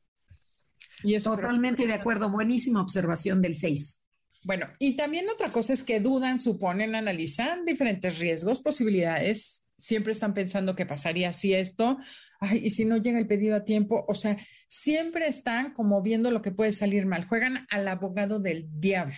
[1.03, 4.03] Y Totalmente de acuerdo, buenísima observación del 6.
[4.45, 9.65] Bueno, y también otra cosa es que dudan, suponen, analizan diferentes riesgos, posibilidades.
[9.77, 11.99] Siempre están pensando qué pasaría si esto,
[12.41, 14.05] ay, y si no llega el pedido a tiempo.
[14.09, 14.37] O sea,
[14.69, 17.27] siempre están como viendo lo que puede salir mal.
[17.27, 19.17] Juegan al abogado del diablo.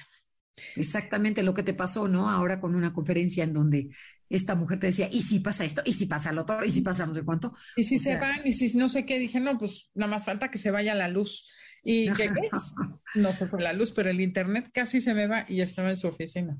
[0.76, 2.30] Exactamente lo que te pasó, ¿no?
[2.30, 3.90] Ahora con una conferencia en donde
[4.34, 5.82] esta mujer te decía, ¿y si pasa esto?
[5.84, 6.64] ¿Y si pasa lo otro?
[6.64, 7.54] ¿Y si pasa no sé cuánto?
[7.76, 10.50] Y si se van, y si no sé qué, dije, no, pues nada más falta
[10.50, 11.48] que se vaya la luz.
[11.82, 12.74] ¿Y qué es?
[13.14, 15.96] No se fue la luz, pero el internet casi se me va y estaba en
[15.96, 16.58] su oficina.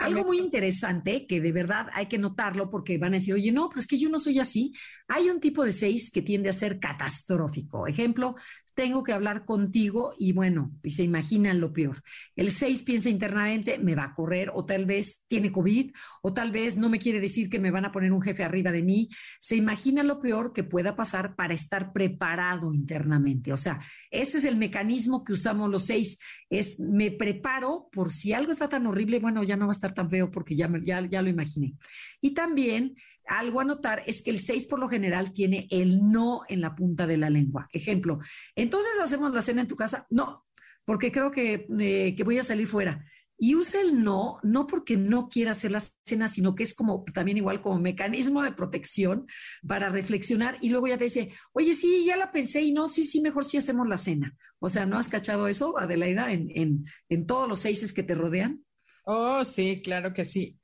[0.00, 3.68] Algo muy interesante que de verdad hay que notarlo porque van a decir, oye, no,
[3.68, 4.72] pero es que yo no soy así.
[5.08, 7.86] Hay un tipo de seis que tiende a ser catastrófico.
[7.86, 8.34] Ejemplo,
[8.76, 12.02] tengo que hablar contigo y bueno, y se imaginan lo peor.
[12.36, 16.52] El 6 piensa internamente, me va a correr o tal vez tiene COVID o tal
[16.52, 19.08] vez no me quiere decir que me van a poner un jefe arriba de mí.
[19.40, 23.50] Se imagina lo peor que pueda pasar para estar preparado internamente.
[23.50, 26.18] O sea, ese es el mecanismo que usamos los seis,
[26.50, 29.94] es me preparo por si algo está tan horrible, bueno, ya no va a estar
[29.94, 31.74] tan feo porque ya, ya, ya lo imaginé.
[32.20, 32.94] Y también
[33.26, 36.74] algo a notar es que el 6 por lo general tiene el no en la
[36.74, 37.68] punta de la lengua.
[37.72, 38.18] Ejemplo,
[38.54, 40.06] entonces hacemos la cena en tu casa.
[40.10, 40.46] No,
[40.84, 43.04] porque creo que, eh, que voy a salir fuera.
[43.38, 47.04] Y usa el no, no porque no quiera hacer la cena, sino que es como
[47.12, 49.26] también igual como mecanismo de protección
[49.66, 53.04] para reflexionar y luego ya te dice, oye, sí, ya la pensé y no, sí,
[53.04, 54.34] sí, mejor sí hacemos la cena.
[54.58, 58.14] O sea, ¿no has cachado eso, Adelaida, en, en, en todos los seises que te
[58.14, 58.64] rodean?
[59.08, 60.58] Oh, sí, claro que sí.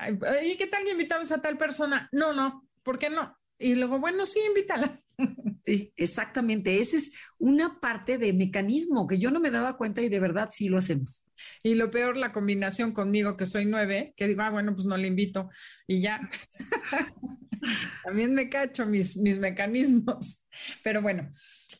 [0.44, 2.08] ¿Y qué tal que invitamos a tal persona?
[2.12, 3.36] No, no, ¿por qué no?
[3.58, 5.00] Y luego, bueno, sí, invítala.
[5.64, 6.80] Sí, exactamente.
[6.80, 10.48] Esa es una parte de mecanismo que yo no me daba cuenta y de verdad
[10.50, 11.22] sí lo hacemos.
[11.62, 14.96] Y lo peor, la combinación conmigo, que soy nueve, que digo, ah, bueno, pues no
[14.96, 15.48] le invito
[15.86, 16.28] y ya.
[18.04, 20.41] También me cacho mis, mis mecanismos.
[20.82, 21.30] Pero bueno,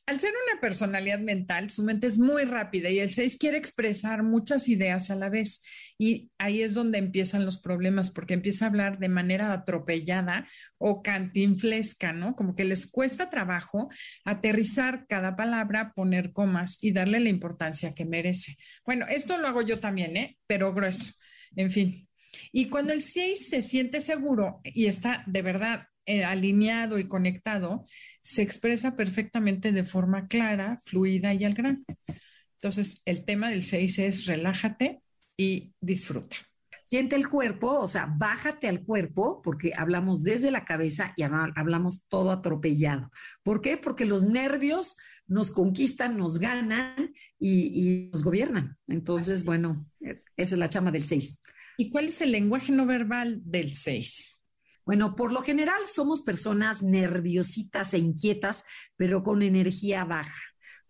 [0.06, 4.22] al ser una personalidad mental, su mente es muy rápida y el 6 quiere expresar
[4.22, 5.62] muchas ideas a la vez.
[5.98, 11.02] Y ahí es donde empiezan los problemas, porque empieza a hablar de manera atropellada o
[11.02, 12.34] cantinflesca, ¿no?
[12.34, 13.90] Como que les cuesta trabajo
[14.24, 18.56] aterrizar cada palabra, poner comas y darle la importancia que merece.
[18.84, 20.38] Bueno, esto lo hago yo también, ¿eh?
[20.46, 21.12] Pero grueso.
[21.54, 22.08] En fin,
[22.50, 27.84] y cuando el 6 se siente seguro y está de verdad eh, alineado y conectado,
[28.20, 31.82] se expresa perfectamente de forma clara, fluida y al grano.
[32.54, 35.02] Entonces, el tema del 6 es relájate,
[35.36, 36.36] y disfruta.
[36.84, 42.04] Siente el cuerpo, o sea, bájate al cuerpo, porque hablamos desde la cabeza y hablamos
[42.08, 43.10] todo atropellado.
[43.42, 43.78] ¿Por qué?
[43.78, 48.76] Porque los nervios nos conquistan, nos ganan y, nos gobiernan.
[48.88, 51.40] Entonces, bueno, esa es la chama del 6.
[51.78, 54.38] ¿Y cuál es el lenguaje no verbal del 6?
[54.84, 58.64] Bueno, por lo general somos personas nerviositas e inquietas,
[58.96, 60.42] pero con energía baja.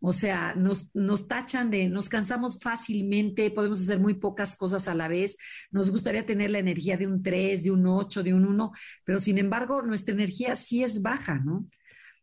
[0.04, 0.90] O sea, nos,
[1.28, 5.36] tachan de, nos cansamos fácilmente, podemos hacer muy pocas cosas a la vez.
[5.70, 8.72] Nos gustaría tener la energía de un 3, de un 8, de un 1,
[9.04, 11.68] pero sin embargo, nuestra energía sí es baja, ¿no?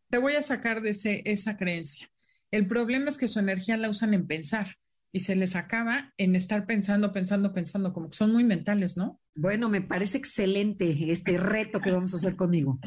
[0.09, 2.09] Te voy a sacar de ese, esa creencia.
[2.51, 4.75] El problema es que su energía la usan en pensar
[5.11, 9.19] y se les acaba en estar pensando, pensando, pensando, como que son muy mentales, ¿no?
[9.35, 12.79] Bueno, me parece excelente este reto que vamos a hacer conmigo.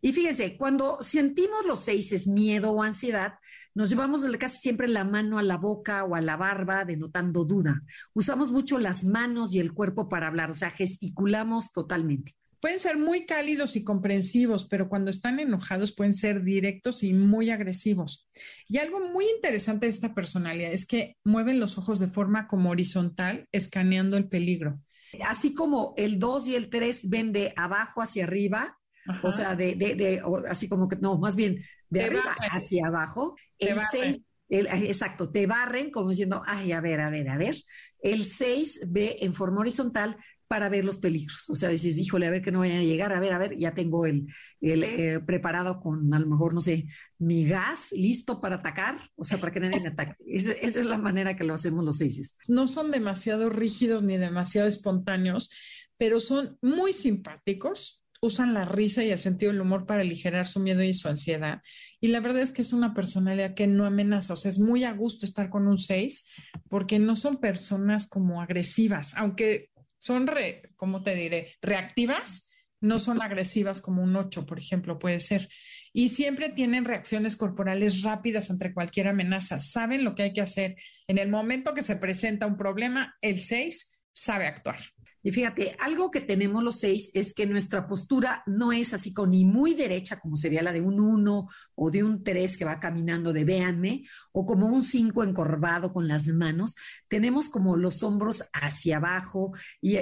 [0.00, 3.34] Y fíjense, cuando sentimos los seis es miedo o ansiedad,
[3.74, 7.82] nos llevamos casi siempre la mano a la boca o a la barba, denotando duda.
[8.14, 12.37] Usamos mucho las manos y el cuerpo para hablar, o sea, gesticulamos totalmente.
[12.60, 17.50] Pueden ser muy cálidos y comprensivos, pero cuando están enojados pueden ser directos y muy
[17.50, 18.28] agresivos.
[18.68, 22.70] Y algo muy interesante de esta personalidad es que mueven los ojos de forma como
[22.70, 24.80] horizontal, escaneando el peligro.
[25.24, 28.78] Así como el 2 y el 3 ven de abajo hacia arriba,
[29.22, 33.36] o sea, de, de, de así como que, no, más bien de arriba hacia abajo.
[33.58, 37.56] el 6, exacto, te barren como diciendo, ay, a ver, a ver, a ver.
[38.00, 40.16] El 6 ve en forma horizontal
[40.48, 41.48] para ver los peligros.
[41.50, 43.56] O sea, dices, híjole, a ver que no vayan a llegar, a ver, a ver,
[43.56, 44.26] ya tengo el,
[44.60, 46.86] eh, preparado con a lo mejor, no sé,
[47.18, 50.16] mi gas listo para atacar, o sea, para que nadie me ataque.
[50.26, 52.36] Esa, esa es la manera que lo hacemos los seises.
[52.48, 55.50] No son demasiado rígidos ni demasiado espontáneos,
[55.98, 60.60] pero son muy simpáticos, usan la risa y el sentido del humor para aligerar su
[60.60, 61.60] miedo y su ansiedad.
[62.00, 64.84] Y la verdad es que es una personalidad que no amenaza, o sea, es muy
[64.84, 66.24] a gusto estar con un 6
[66.68, 69.70] porque no son personas como agresivas, aunque
[70.08, 72.48] son, re, ¿cómo te diré?, reactivas,
[72.80, 75.50] no son agresivas como un 8, por ejemplo, puede ser.
[75.92, 80.76] Y siempre tienen reacciones corporales rápidas ante cualquier amenaza, saben lo que hay que hacer.
[81.08, 84.78] En el momento que se presenta un problema, el 6 sabe actuar.
[85.22, 89.30] Y fíjate, algo que tenemos los seis es que nuestra postura no es así con
[89.30, 92.78] ni muy derecha, como sería la de un uno o de un tres que va
[92.78, 96.76] caminando de véanme, o como un cinco encorvado con las manos.
[97.08, 99.96] Tenemos como los hombros hacia abajo y,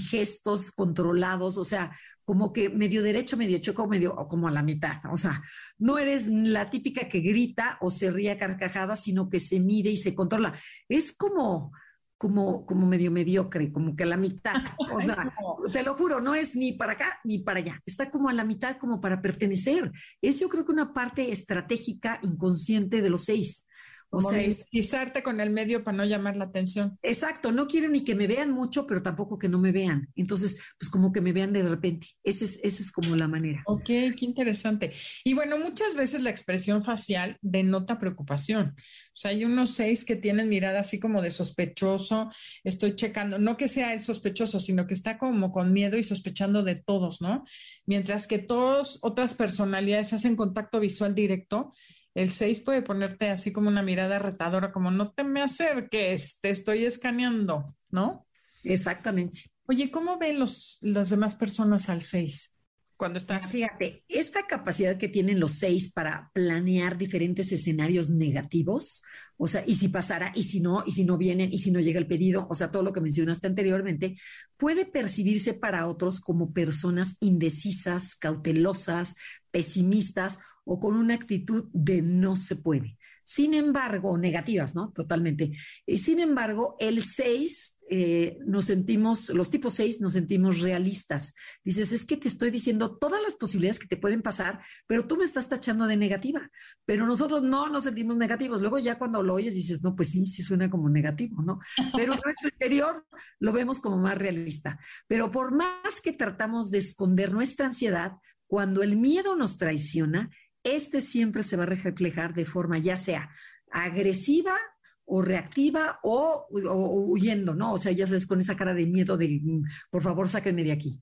[0.00, 4.62] gestos controlados, o sea, como que medio derecho, medio choco, medio o como a la
[4.64, 5.00] mitad.
[5.12, 5.42] O sea,
[5.78, 9.96] no eres la típica que grita o se ríe carcajada, sino que se mide y
[9.96, 10.58] se controla.
[10.88, 11.70] Es como
[12.18, 14.54] como, como medio mediocre, como que a la mitad.
[14.96, 15.32] O sea,
[15.72, 17.82] te lo juro, no es ni para acá ni para allá.
[17.84, 19.92] Está como a la mitad, como para pertenecer.
[20.22, 23.66] Es yo creo que una parte estratégica inconsciente de los seis.
[24.10, 26.98] O sea, es pisarte con el medio para no llamar la atención.
[27.02, 30.08] Exacto, no quiero ni que me vean mucho, pero tampoco que no me vean.
[30.14, 32.06] Entonces, pues como que me vean de repente.
[32.22, 33.62] Esa es, esa es como la manera.
[33.66, 34.92] Ok, qué interesante.
[35.24, 38.74] Y bueno, muchas veces la expresión facial denota preocupación.
[38.78, 42.30] O sea, hay unos seis que tienen mirada así como de sospechoso.
[42.64, 46.62] Estoy checando, no que sea el sospechoso, sino que está como con miedo y sospechando
[46.62, 47.44] de todos, ¿no?
[47.86, 51.72] Mientras que todas otras personalidades hacen contacto visual directo
[52.16, 56.48] el 6 puede ponerte así como una mirada retadora, como no te me acerques, te
[56.48, 58.26] estoy escaneando, ¿no?
[58.64, 59.42] Exactamente.
[59.66, 62.54] Oye, ¿cómo ven los, las demás personas al 6?
[62.96, 63.52] Cuando estás.
[63.52, 69.02] Fíjate, esta capacidad que tienen los seis para planear diferentes escenarios negativos,
[69.36, 71.80] o sea, y si pasara, y si no, y si no vienen, y si no
[71.80, 74.16] llega el pedido, o sea, todo lo que mencionaste anteriormente,
[74.56, 79.16] puede percibirse para otros como personas indecisas, cautelosas,
[79.50, 82.98] pesimistas o con una actitud de no se puede.
[83.28, 84.92] Sin embargo, negativas, ¿no?
[84.92, 85.50] Totalmente.
[85.84, 91.34] Y sin embargo, el 6 eh, nos sentimos, los tipos 6 nos sentimos realistas.
[91.64, 95.16] Dices, es que te estoy diciendo todas las posibilidades que te pueden pasar, pero tú
[95.16, 96.48] me estás tachando de negativa.
[96.84, 98.60] Pero nosotros no nos sentimos negativos.
[98.60, 101.58] Luego ya cuando lo oyes dices, no, pues sí, sí suena como negativo, ¿no?
[101.96, 103.06] Pero en nuestro interior
[103.40, 104.78] lo vemos como más realista.
[105.08, 108.12] Pero por más que tratamos de esconder nuestra ansiedad,
[108.46, 110.30] cuando el miedo nos traiciona,
[110.66, 113.30] este siempre se va a reflejar de forma ya sea
[113.70, 114.56] agresiva
[115.04, 117.74] o reactiva o, huyendo, ¿no?
[117.74, 120.72] O sea, ya sabes, con esa cara de miedo de, mm, por favor, sáquenme de
[120.72, 121.00] aquí.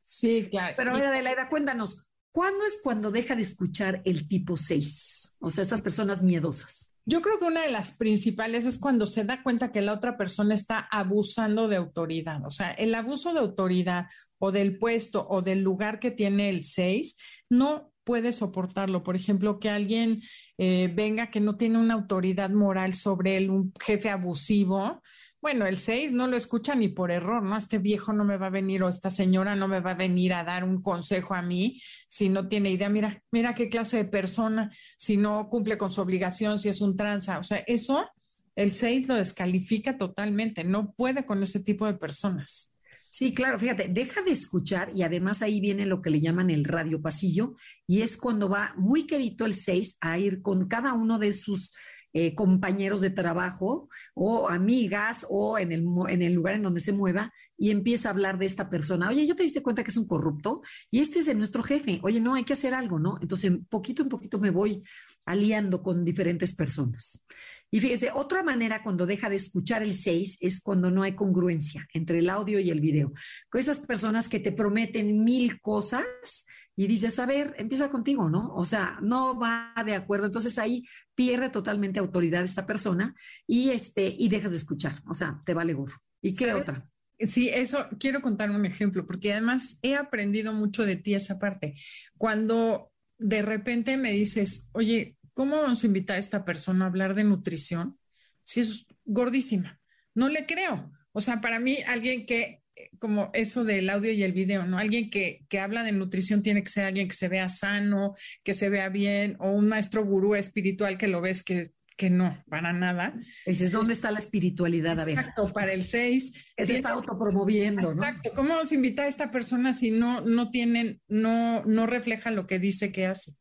[0.00, 0.74] Sí, claro.
[0.76, 5.36] Pero de la edad, cuéntanos, ¿cuándo es cuando deja de escuchar el tipo 6?
[5.40, 6.92] O sea, estas personas miedosas.
[7.04, 10.16] Yo creo que una de las principales es cuando se da cuenta que la otra
[10.16, 12.46] persona está abusando de autoridad.
[12.46, 14.06] O sea, el abuso de autoridad
[14.38, 17.16] o del puesto o del lugar que tiene el 6
[17.50, 19.02] no puede soportarlo.
[19.02, 20.22] Por ejemplo, que alguien
[20.58, 25.02] eh, venga que no tiene una autoridad moral sobre él, un jefe abusivo.
[25.40, 27.56] Bueno, el 6 no lo escucha ni por error, ¿no?
[27.56, 30.34] Este viejo no me va a venir o esta señora no me va a venir
[30.34, 32.88] a dar un consejo a mí si no tiene idea.
[32.88, 36.96] Mira, mira qué clase de persona, si no cumple con su obligación, si es un
[36.96, 37.38] tranza.
[37.38, 38.08] O sea, eso
[38.54, 42.71] el 6 lo descalifica totalmente, no puede con ese tipo de personas.
[43.14, 46.64] Sí, claro, fíjate, deja de escuchar y además ahí viene lo que le llaman el
[46.64, 47.56] radio pasillo
[47.86, 51.74] y es cuando va muy querido el 6 a ir con cada uno de sus
[52.14, 56.92] eh, compañeros de trabajo o amigas o en el, en el lugar en donde se
[56.92, 59.10] mueva y empieza a hablar de esta persona.
[59.10, 60.62] Oye, ¿ya te diste cuenta que es un corrupto?
[60.90, 62.00] Y este es nuestro jefe.
[62.02, 63.18] Oye, no, hay que hacer algo, ¿no?
[63.20, 64.82] Entonces, poquito en poquito me voy
[65.26, 67.26] aliando con diferentes personas.
[67.74, 71.88] Y fíjese, otra manera cuando deja de escuchar el 6 es cuando no hay congruencia
[71.94, 73.14] entre el audio y el video.
[73.48, 76.44] Con esas personas que te prometen mil cosas
[76.76, 78.52] y dices, a ver, empieza contigo, ¿no?
[78.54, 80.26] O sea, no va de acuerdo.
[80.26, 83.14] Entonces ahí pierde totalmente autoridad esta persona
[83.46, 85.00] y, este, y dejas de escuchar.
[85.08, 85.96] O sea, te vale gorro.
[86.20, 86.86] ¿Y qué otra?
[87.18, 91.74] Sí, eso quiero contar un ejemplo, porque además he aprendido mucho de ti esa parte.
[92.18, 97.14] Cuando de repente me dices, oye, ¿cómo vamos a invitar a esta persona a hablar
[97.14, 97.98] de nutrición
[98.42, 99.80] si es gordísima?
[100.14, 100.92] No le creo.
[101.12, 102.62] O sea, para mí, alguien que,
[102.98, 104.78] como eso del audio y el video, ¿no?
[104.78, 108.54] Alguien que, que habla de nutrición tiene que ser alguien que se vea sano, que
[108.54, 112.72] se vea bien, o un maestro gurú espiritual que lo ves que que no, para
[112.72, 113.14] nada.
[113.46, 115.08] Dices, ¿dónde está la espiritualidad?
[115.08, 116.32] Exacto, para el 6.
[116.56, 118.02] Se está autopromoviendo, ¿no?
[118.02, 118.32] Exacto.
[118.34, 122.58] ¿Cómo se invita a esta persona si no, no tienen, no, no refleja lo que
[122.58, 123.34] dice que hace?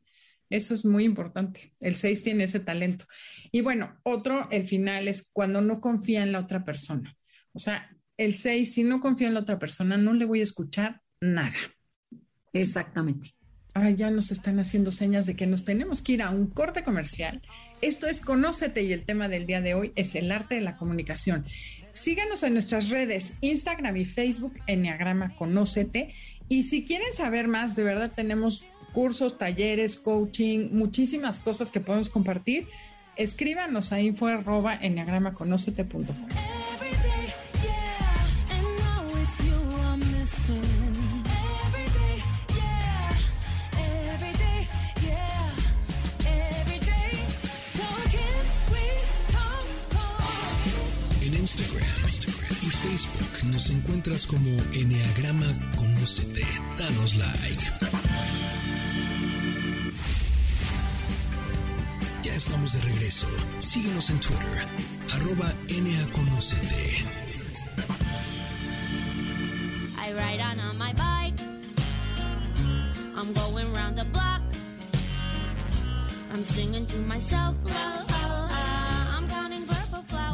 [0.51, 1.73] Eso es muy importante.
[1.79, 3.05] El 6 tiene ese talento.
[3.51, 7.17] Y bueno, otro, el final es cuando no confía en la otra persona.
[7.53, 10.43] O sea, el 6, si no confía en la otra persona, no le voy a
[10.43, 11.55] escuchar nada.
[12.53, 13.29] Exactamente.
[13.73, 16.83] Ay, ya nos están haciendo señas de que nos tenemos que ir a un corte
[16.83, 17.41] comercial.
[17.81, 20.75] Esto es Conócete y el tema del día de hoy es el arte de la
[20.75, 21.45] comunicación.
[21.93, 26.13] Síganos en nuestras redes, Instagram y Facebook, Enneagrama Conócete.
[26.49, 32.09] Y si quieren saber más, de verdad tenemos cursos, talleres, coaching, muchísimas cosas que podemos
[32.09, 32.67] compartir,
[33.15, 34.97] escríbanos a info arroba En
[51.35, 51.85] Instagram,
[52.61, 56.45] y Facebook nos encuentras como Enneagrama Conócete.
[56.77, 58.00] Danos like.
[62.41, 63.27] Estamos de regreso.
[63.59, 64.67] Síguenos en Twitter,
[65.13, 67.05] arroba NAConocete.
[69.95, 71.39] I ride on, on my bike.
[73.15, 74.41] I'm going round the block.
[76.33, 78.10] I'm singing to myself, love.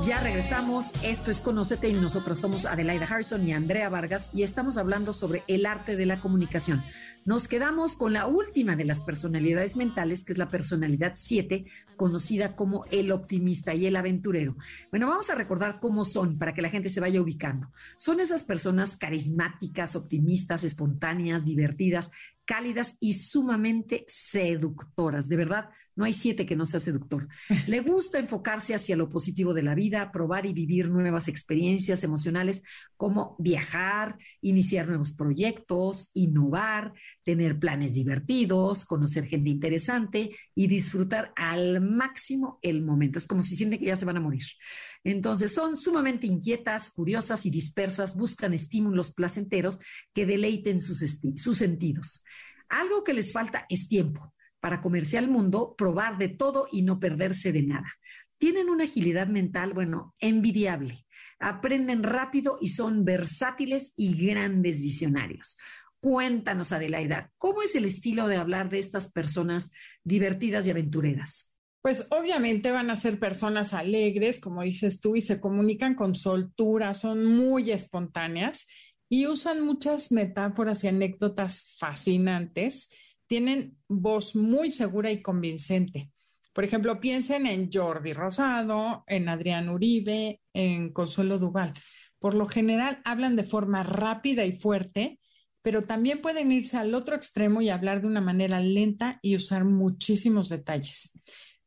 [0.07, 4.77] Ya regresamos, esto es Conócete y nosotros somos Adelaida Harrison y Andrea Vargas y estamos
[4.77, 6.81] hablando sobre el arte de la comunicación.
[7.25, 11.65] Nos quedamos con la última de las personalidades mentales, que es la personalidad 7,
[11.97, 14.55] conocida como el optimista y el aventurero.
[14.91, 17.69] Bueno, vamos a recordar cómo son para que la gente se vaya ubicando.
[17.97, 22.11] Son esas personas carismáticas, optimistas, espontáneas, divertidas,
[22.45, 25.27] cálidas y sumamente seductoras.
[25.27, 25.67] De verdad,
[25.97, 27.27] no hay siete que no sea seductor.
[27.65, 32.61] Le gusta enfocarse hacia lo positivo de la vida, probar y vivir nuevas experiencias emocionales
[32.95, 36.93] como viajar, iniciar nuevos proyectos, innovar,
[37.23, 43.17] tener planes divertidos, conocer gente interesante y disfrutar al máximo el momento.
[43.17, 44.43] Es como si sienten que ya se van a morir.
[45.03, 49.79] Entonces son sumamente inquietas, curiosas y dispersas, buscan estímulos placenteros
[50.13, 51.03] que deleiten sus,
[51.35, 52.23] sus sentidos.
[52.69, 56.99] Algo que les falta es tiempo para comerse al mundo, probar de todo y no
[56.99, 57.93] perderse de nada.
[58.37, 61.05] Tienen una agilidad mental, bueno, envidiable.
[61.39, 65.57] Aprenden rápido y son versátiles y grandes visionarios.
[65.99, 69.71] Cuéntanos, Adelaida, ¿cómo es el estilo de hablar de estas personas
[70.03, 71.57] divertidas y aventureras?
[71.81, 76.93] Pues obviamente van a ser personas alegres, como dices tú, y se comunican con soltura,
[76.93, 78.67] son muy espontáneas
[79.09, 82.89] y usan muchas metáforas y anécdotas fascinantes
[83.27, 86.11] tienen voz muy segura y convincente.
[86.53, 91.73] Por ejemplo, piensen en Jordi Rosado, en Adrián Uribe, en Consuelo Duval.
[92.19, 95.19] Por lo general hablan de forma rápida y fuerte,
[95.61, 99.65] pero también pueden irse al otro extremo y hablar de una manera lenta y usar
[99.65, 101.11] muchísimos detalles.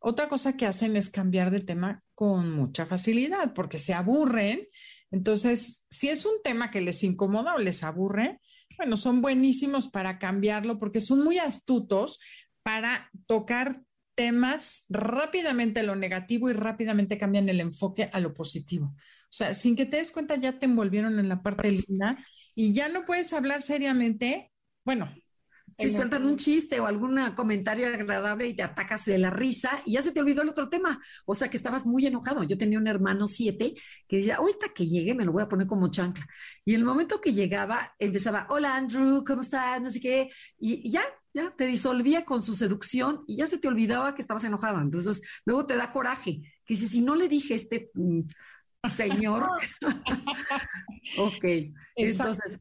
[0.00, 4.66] Otra cosa que hacen es cambiar de tema con mucha facilidad porque se aburren.
[5.10, 8.40] Entonces, si es un tema que les incomoda o les aburre,
[8.80, 12.18] bueno, son buenísimos para cambiarlo porque son muy astutos
[12.62, 13.82] para tocar
[14.14, 18.86] temas rápidamente lo negativo y rápidamente cambian el enfoque a lo positivo.
[18.86, 22.24] O sea, sin que te des cuenta ya te envolvieron en la parte linda
[22.54, 24.50] y ya no puedes hablar seriamente.
[24.82, 25.10] Bueno,
[25.76, 29.92] si sueltan un chiste o algún comentario agradable y te atacas de la risa y
[29.92, 31.00] ya se te olvidó el otro tema.
[31.26, 32.42] O sea que estabas muy enojado.
[32.44, 33.74] Yo tenía un hermano siete
[34.08, 36.26] que decía, ahorita que llegue me lo voy a poner como chancla.
[36.64, 39.80] Y el momento que llegaba empezaba, hola Andrew, ¿cómo estás?
[39.80, 40.30] No sé qué.
[40.58, 41.02] Y, ya,
[41.32, 44.80] ya te disolvía con su seducción y ya se te olvidaba que estabas enojado.
[44.80, 46.40] Entonces luego te da coraje.
[46.64, 47.90] Que dice, si no le dije este...
[47.94, 48.20] Mm,
[48.94, 49.46] señor.
[51.18, 51.44] ok.
[51.96, 52.60] Entonces,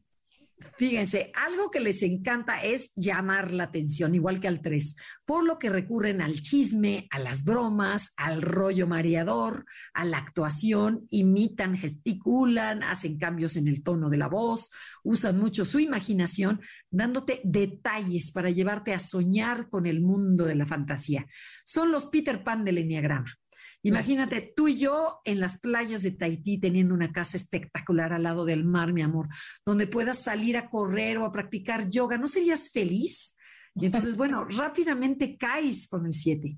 [0.76, 5.58] Fíjense, algo que les encanta es llamar la atención, igual que al 3, por lo
[5.58, 12.82] que recurren al chisme, a las bromas, al rollo mareador, a la actuación, imitan, gesticulan,
[12.82, 14.70] hacen cambios en el tono de la voz,
[15.02, 20.66] usan mucho su imaginación, dándote detalles para llevarte a soñar con el mundo de la
[20.66, 21.26] fantasía.
[21.64, 23.39] Son los Peter Pan del Enneagrama.
[23.82, 28.44] Imagínate tú y yo en las playas de Tahití teniendo una casa espectacular al lado
[28.44, 29.28] del mar, mi amor,
[29.64, 32.18] donde puedas salir a correr o a practicar yoga.
[32.18, 33.36] ¿No serías feliz?
[33.74, 36.56] Y entonces, bueno, rápidamente caes con el 7.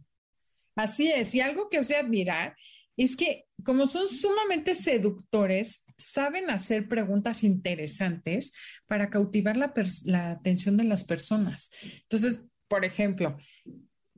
[0.74, 2.56] Así es, y algo que sé admirar
[2.96, 8.52] es que como son sumamente seductores, saben hacer preguntas interesantes
[8.86, 9.72] para cautivar la,
[10.04, 11.70] la atención de las personas.
[12.02, 13.36] Entonces, por ejemplo,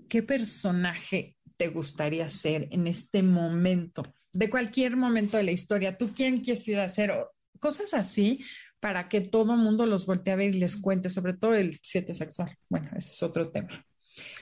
[0.09, 4.05] ¿qué personaje te gustaría ser en este momento?
[4.33, 7.13] De cualquier momento de la historia, ¿tú quién quisieras ser?
[7.61, 8.45] Cosas así
[8.81, 12.13] para que todo mundo los voltee a ver y les cuente, sobre todo el siete
[12.13, 12.55] sexual.
[12.69, 13.85] Bueno, ese es otro tema.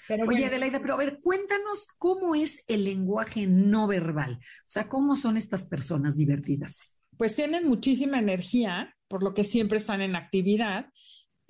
[0.09, 4.39] Pero Oye, Adelaida, pero a ver, cuéntanos cómo es el lenguaje no verbal.
[4.41, 6.95] O sea, ¿cómo son estas personas divertidas?
[7.17, 10.87] Pues tienen muchísima energía, por lo que siempre están en actividad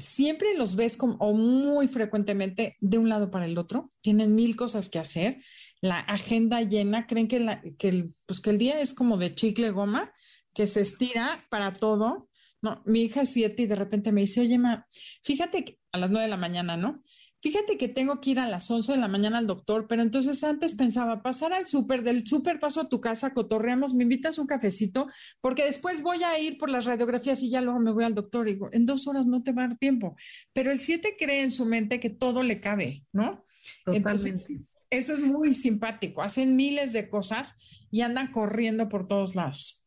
[0.04, 4.56] siempre los ves como, o muy frecuentemente de un lado para el otro, tienen mil
[4.56, 5.42] cosas que hacer,
[5.80, 9.70] la agenda llena, creen que, que, el, pues que el día es como de chicle
[9.70, 10.12] goma,
[10.54, 12.28] que se estira para todo.
[12.60, 14.86] No, mi hija es siete y de repente me dice, oye, ma,
[15.22, 17.02] fíjate que a las nueve de la mañana, ¿no?
[17.42, 20.42] Fíjate que tengo que ir a las 11 de la mañana al doctor, pero entonces
[20.44, 24.46] antes pensaba pasar al súper, del súper paso a tu casa, cotorreamos, me invitas un
[24.46, 25.08] cafecito,
[25.40, 28.48] porque después voy a ir por las radiografías y ya luego me voy al doctor.
[28.48, 30.16] Y digo, en dos horas no te va a dar tiempo.
[30.52, 33.44] Pero el 7 cree en su mente que todo le cabe, ¿no?
[33.84, 34.60] Totalmente.
[34.90, 36.22] eso es muy simpático.
[36.22, 37.58] Hacen miles de cosas
[37.90, 39.82] y andan corriendo por todos lados.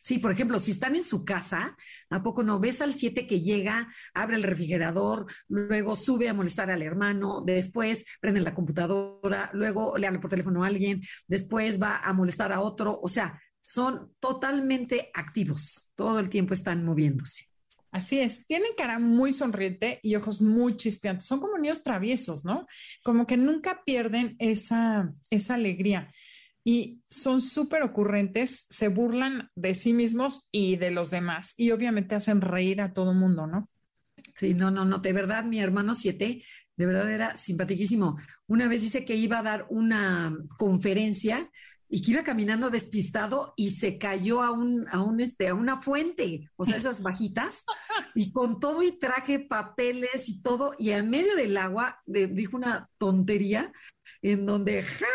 [0.00, 1.76] Sí, por ejemplo, si están en su casa,
[2.10, 6.70] ¿a poco no ves al 7 que llega, abre el refrigerador, luego sube a molestar
[6.70, 11.98] al hermano, después prende la computadora, luego le habla por teléfono a alguien, después va
[11.98, 12.98] a molestar a otro?
[13.00, 17.48] O sea, son totalmente activos, todo el tiempo están moviéndose.
[17.90, 21.26] Así es, tienen cara muy sonriente y ojos muy chispeantes.
[21.26, 22.66] Son como niños traviesos, ¿no?
[23.02, 26.10] Como que nunca pierden esa, esa alegría
[26.68, 32.14] y son súper ocurrentes, se burlan de sí mismos y de los demás y obviamente
[32.14, 33.70] hacen reír a todo mundo, ¿no?
[34.34, 36.44] Sí, no, no, no, de verdad mi hermano siete,
[36.76, 38.18] de verdad era simpaticísimo.
[38.48, 41.50] Una vez dice que iba a dar una conferencia
[41.88, 45.80] y que iba caminando despistado y se cayó a un, a un este, a una
[45.80, 47.64] fuente, o sea, esas bajitas,
[48.14, 52.90] y con todo y traje papeles y todo, y en medio del agua dijo una
[52.98, 53.72] tontería
[54.22, 55.06] en donde ja,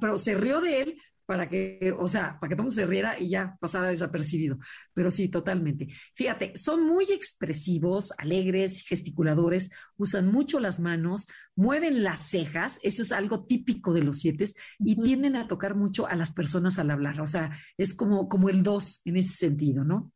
[0.00, 3.18] pero se rió de él para que, o sea, para que todo mundo se riera
[3.18, 4.58] y ya pasara desapercibido.
[4.94, 5.88] Pero sí, totalmente.
[6.14, 11.26] Fíjate, son muy expresivos, alegres, gesticuladores, usan mucho las manos,
[11.56, 14.44] mueven las cejas, eso es algo típico de los siete,
[14.78, 17.20] y tienden a tocar mucho a las personas al hablar.
[17.20, 20.12] O sea, es como, como el dos en ese sentido, ¿no?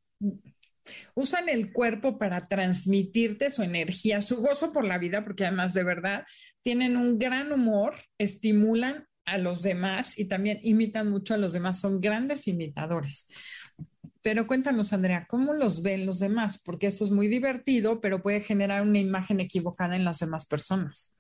[1.15, 5.85] Usan el cuerpo para transmitirte su energía, su gozo por la vida, porque además de
[5.85, 6.25] verdad
[6.63, 11.81] tienen un gran humor, estimulan a los demás y también imitan mucho a los demás,
[11.81, 13.29] son grandes imitadores.
[14.23, 16.61] Pero cuéntanos, Andrea, ¿cómo los ven los demás?
[16.63, 21.17] Porque esto es muy divertido, pero puede generar una imagen equivocada en las demás personas.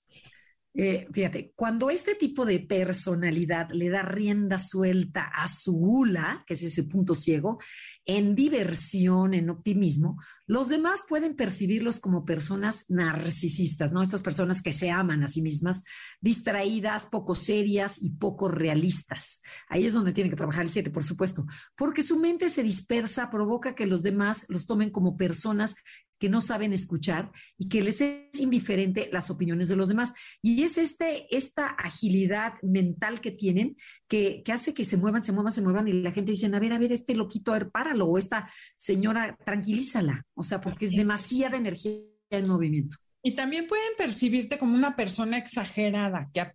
[0.74, 6.54] Eh, fíjate, cuando este tipo de personalidad le da rienda suelta a su gula, que
[6.54, 7.58] es ese punto ciego,
[8.07, 14.03] en diversión, en optimismo, los demás pueden percibirlos como personas narcisistas, ¿no?
[14.03, 15.84] Estas personas que se aman a sí mismas,
[16.20, 19.42] distraídas, poco serias y poco realistas.
[19.68, 21.46] Ahí es donde tiene que trabajar el 7, por supuesto,
[21.76, 25.76] porque su mente se dispersa, provoca que los demás los tomen como personas
[26.20, 30.12] que no saben escuchar y que les es indiferente las opiniones de los demás.
[30.42, 35.32] Y es este, esta agilidad mental que tienen que, que, hace que se muevan, se
[35.32, 37.70] muevan, se muevan y la gente dice, a ver, a ver, este loquito, a ver,
[38.02, 42.96] o esta señora, tranquilízala, o sea, porque es demasiada energía en movimiento.
[43.22, 46.52] Y también pueden percibirte como una persona exagerada, que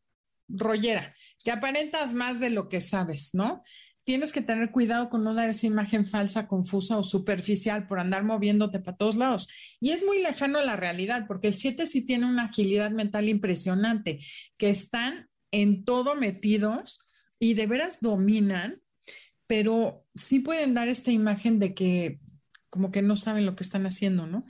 [0.47, 1.13] rollera,
[1.43, 3.63] que aparentas más de lo que sabes, ¿no?
[4.05, 8.23] Tienes que tener cuidado con no dar esa imagen falsa, confusa o superficial por andar
[8.23, 9.77] moviéndote para todos lados.
[9.81, 13.27] Y es muy lejano a la realidad, porque el 7 sí tiene una agilidad mental
[13.27, 14.19] impresionante,
[14.57, 16.99] que están en todo metidos
[17.39, 18.81] y de veras dominan,
[19.47, 22.19] pero sí pueden dar esta imagen de que
[22.69, 24.45] como que no saben lo que están haciendo, ¿no?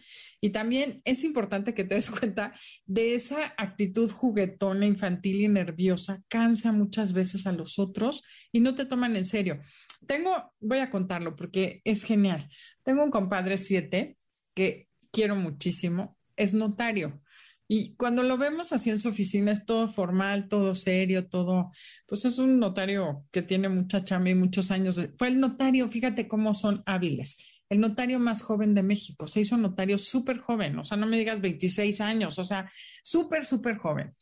[0.46, 2.54] Y también es importante que te des cuenta
[2.86, 8.22] de esa actitud juguetona, infantil y nerviosa, cansa muchas veces a los otros
[8.52, 9.60] y no te toman en serio.
[10.06, 12.48] Tengo, voy a contarlo porque es genial.
[12.84, 14.20] Tengo un compadre siete
[14.54, 17.24] que quiero muchísimo, es notario.
[17.68, 21.72] Y cuando lo vemos así en su oficina es todo formal, todo serio, todo,
[22.06, 25.02] pues es un notario que tiene mucha chamba y muchos años.
[25.18, 27.36] fue el notario, fíjate cómo son hábiles
[27.70, 29.28] el notario más joven de México.
[29.28, 32.70] Se hizo notario súper joven, o sea, no me digas 26 años, o sea,
[33.04, 34.16] súper, súper joven.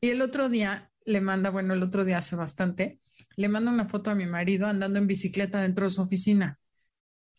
[0.00, 3.00] Y el otro día le manda, bueno, el otro día hace bastante,
[3.36, 6.58] le manda una foto a mi marido andando en bicicleta dentro de su oficina.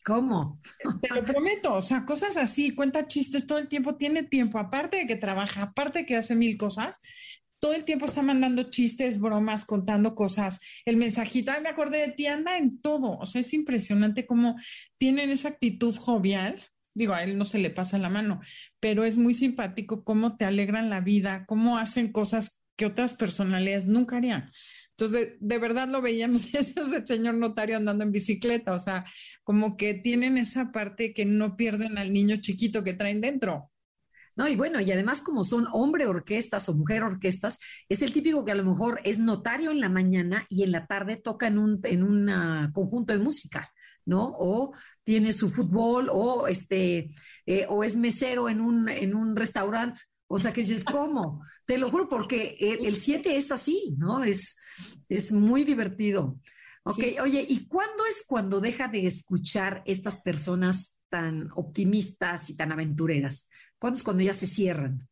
[0.05, 0.61] ¿Cómo?
[1.01, 4.97] Te lo prometo, o sea, cosas así, cuenta chistes todo el tiempo, tiene tiempo, aparte
[4.97, 6.99] de que trabaja, aparte de que hace mil cosas,
[7.59, 12.11] todo el tiempo está mandando chistes, bromas, contando cosas, el mensajito, ay, me acordé de
[12.13, 13.17] ti, anda en todo.
[13.17, 14.55] O sea, es impresionante cómo
[14.97, 16.61] tienen esa actitud jovial.
[16.93, 18.39] Digo, a él no se le pasa la mano,
[18.79, 23.87] pero es muy simpático cómo te alegran la vida, cómo hacen cosas que otras personalidades
[23.87, 24.51] nunca harían.
[24.97, 29.05] Entonces, de, verdad lo veíamos, ese es el señor notario andando en bicicleta, o sea,
[29.43, 33.71] como que tienen esa parte que no pierden al niño chiquito que traen dentro.
[34.35, 37.57] No, y bueno, y además como son hombre orquestas o mujer orquestas,
[37.87, 40.85] es el típico que a lo mejor es notario en la mañana y en la
[40.87, 43.71] tarde toca en un en un conjunto de música,
[44.05, 44.35] ¿no?
[44.37, 44.73] O
[45.03, 47.11] tiene su fútbol o este
[47.45, 50.01] eh, o es mesero en un en un restaurante.
[50.27, 51.43] O sea, que dices, ¿cómo?
[51.65, 54.23] Te lo juro, porque el 7 es así, ¿no?
[54.23, 54.57] Es,
[55.07, 56.39] es muy divertido.
[56.83, 62.71] Ok, oye, ¿y cuándo es cuando deja de escuchar estas personas tan optimistas y tan
[62.71, 63.49] aventureras?
[63.79, 65.07] ¿Cuándo es cuando ya se cierran?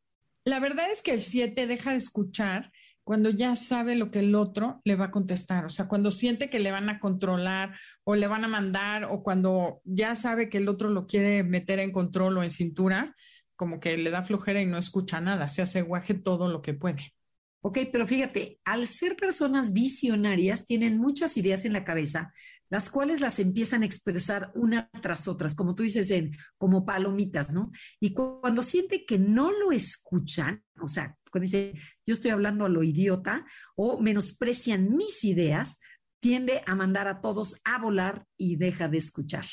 [0.46, 2.72] La verdad es que el 7 deja de escuchar
[3.04, 6.50] cuando ya sabe lo que el otro le va a contestar, o sea, cuando siente
[6.50, 10.58] que le van a controlar o le van a mandar o cuando ya sabe que
[10.58, 13.16] el otro lo quiere meter en control o en cintura,
[13.56, 16.74] como que le da flojera y no escucha nada, se hace guaje todo lo que
[16.74, 17.14] puede.
[17.62, 22.34] Ok, pero fíjate, al ser personas visionarias, tienen muchas ideas en la cabeza,
[22.74, 27.52] las cuales las empiezan a expresar una tras otras, como tú dices, en, como palomitas,
[27.52, 27.72] ¿no?
[28.00, 32.70] Y cuando siente que no lo escuchan, o sea, cuando dice, yo estoy hablando a
[32.70, 33.46] lo idiota,
[33.76, 35.82] o menosprecian mis ideas,
[36.20, 39.46] tiende a mandar a todos a volar y deja de escuchar.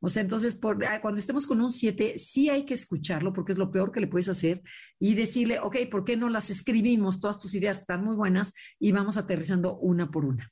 [0.00, 0.58] O sea, entonces,
[0.88, 4.00] ah, cuando estemos con un 7, sí hay que escucharlo porque es lo peor que
[4.00, 4.62] le puedes hacer
[4.98, 8.90] y decirle, ok, ¿por qué no las escribimos, todas tus ideas están muy buenas y
[8.92, 10.50] vamos aterrizando una por una?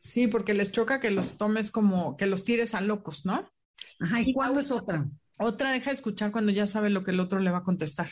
[0.00, 3.48] Sí, porque les choca que los tomes como, que los tires a locos, ¿no?
[4.00, 5.06] Ajá, ¿y, cuándo es otra?
[5.38, 8.08] Otra deja de escuchar cuando ya sabe lo que el otro le va a contestar.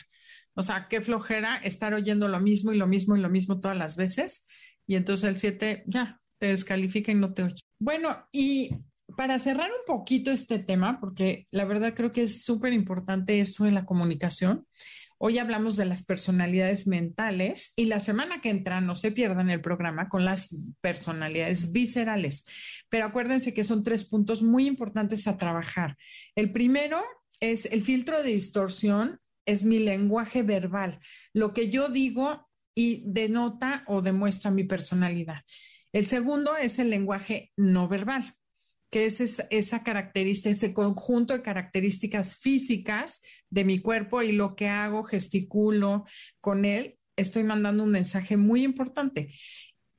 [0.53, 3.75] O sea, qué flojera estar oyendo lo mismo y lo mismo y lo mismo todas
[3.75, 4.47] las veces.
[4.85, 7.61] Y entonces el 7 ya te descalifica y no te oye.
[7.79, 8.69] Bueno, y
[9.17, 13.63] para cerrar un poquito este tema, porque la verdad creo que es súper importante esto
[13.63, 14.67] de la comunicación.
[15.21, 19.59] Hoy hablamos de las personalidades mentales y la semana que entra no se pierdan el
[19.59, 22.45] programa con las personalidades viscerales.
[22.87, 25.97] Pero acuérdense que son tres puntos muy importantes a trabajar.
[26.35, 27.03] El primero
[27.41, 30.99] es el filtro de distorsión, es mi lenguaje verbal,
[31.33, 35.41] lo que yo digo y denota o demuestra mi personalidad.
[35.91, 38.38] El segundo es el lenguaje no verbal
[38.89, 44.67] que es esa, característica, ese conjunto de características físicas de mi cuerpo y lo que
[44.67, 46.05] hago, gesticulo
[46.41, 49.33] con él, estoy mandando un mensaje muy importante.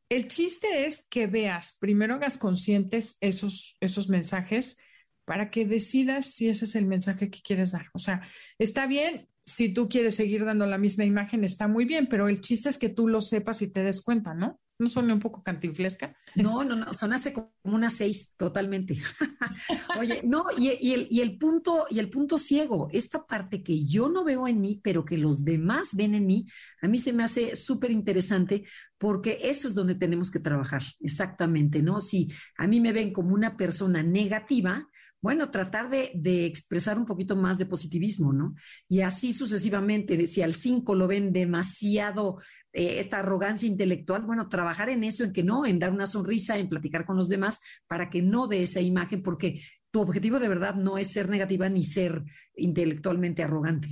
[0.08, 4.78] El chiste es que veas, primero hagas conscientes esos, esos mensajes
[5.24, 7.86] para que decidas si ese es el mensaje que quieres dar.
[7.92, 8.22] O sea,
[8.58, 12.40] está bien, si tú quieres seguir dando la misma imagen, está muy bien, pero el
[12.40, 14.60] chiste es que tú lo sepas y te des cuenta, ¿no?
[14.80, 16.16] ¿No son un poco cantinflesca?
[16.36, 18.96] No, no, no, sonaste como una seis, totalmente.
[20.00, 24.08] Oye, no, y, el, y, el, punto, y el punto ciego, esta parte que yo
[24.08, 26.46] no veo en mí, pero que los demás ven en mí,
[26.80, 28.64] a mí se me hace súper interesante
[28.96, 32.00] porque eso es donde tenemos que trabajar, exactamente, ¿no?
[32.00, 34.88] Si a mí me ven como una persona negativa,
[35.22, 38.54] bueno, tratar de, expresar un poquito más de positivismo, ¿no?
[38.88, 42.38] Y así sucesivamente, si al cinco lo ven demasiado
[42.72, 46.58] eh, esta arrogancia intelectual, bueno, trabajar en eso, en que no, en dar una sonrisa,
[46.58, 50.48] en platicar con los demás, para que no dé esa imagen, porque tu objetivo de
[50.48, 52.22] verdad no es ser negativa ni ser
[52.54, 53.88] intelectualmente arrogante.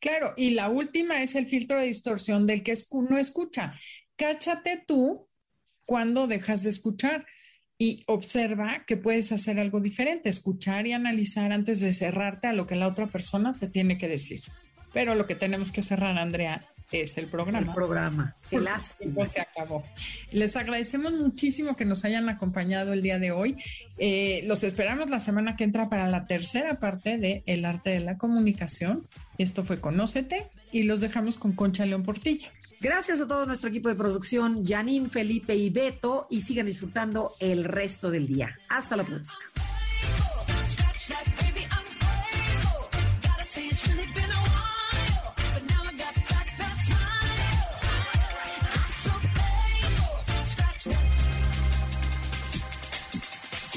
[0.00, 2.74] Claro, y la última es el filtro de distorsión del que
[3.10, 3.74] no escucha.
[4.16, 5.28] Cáchate tú
[5.84, 7.26] cuando dejas de escuchar
[7.78, 12.66] y observa que puedes hacer algo diferente, escuchar y analizar antes de cerrarte a lo
[12.66, 14.40] que la otra persona te tiene que decir.
[14.94, 17.68] Pero lo que tenemos que cerrar, Andrea, es el programa.
[17.68, 18.34] el programa.
[18.48, 19.26] Qué lástima.
[19.26, 19.84] se acabó.
[20.30, 23.56] Les agradecemos muchísimo que nos hayan acompañado el día de hoy.
[23.98, 28.00] Eh, los esperamos la semana que entra para la tercera parte de El arte de
[28.00, 29.04] la comunicación.
[29.38, 32.50] Esto fue Conócete y los dejamos con Concha León Portilla.
[32.80, 37.64] Gracias a todo nuestro equipo de producción, Janine, Felipe y Beto, y sigan disfrutando el
[37.64, 38.58] resto del día.
[38.68, 39.38] Hasta la próxima.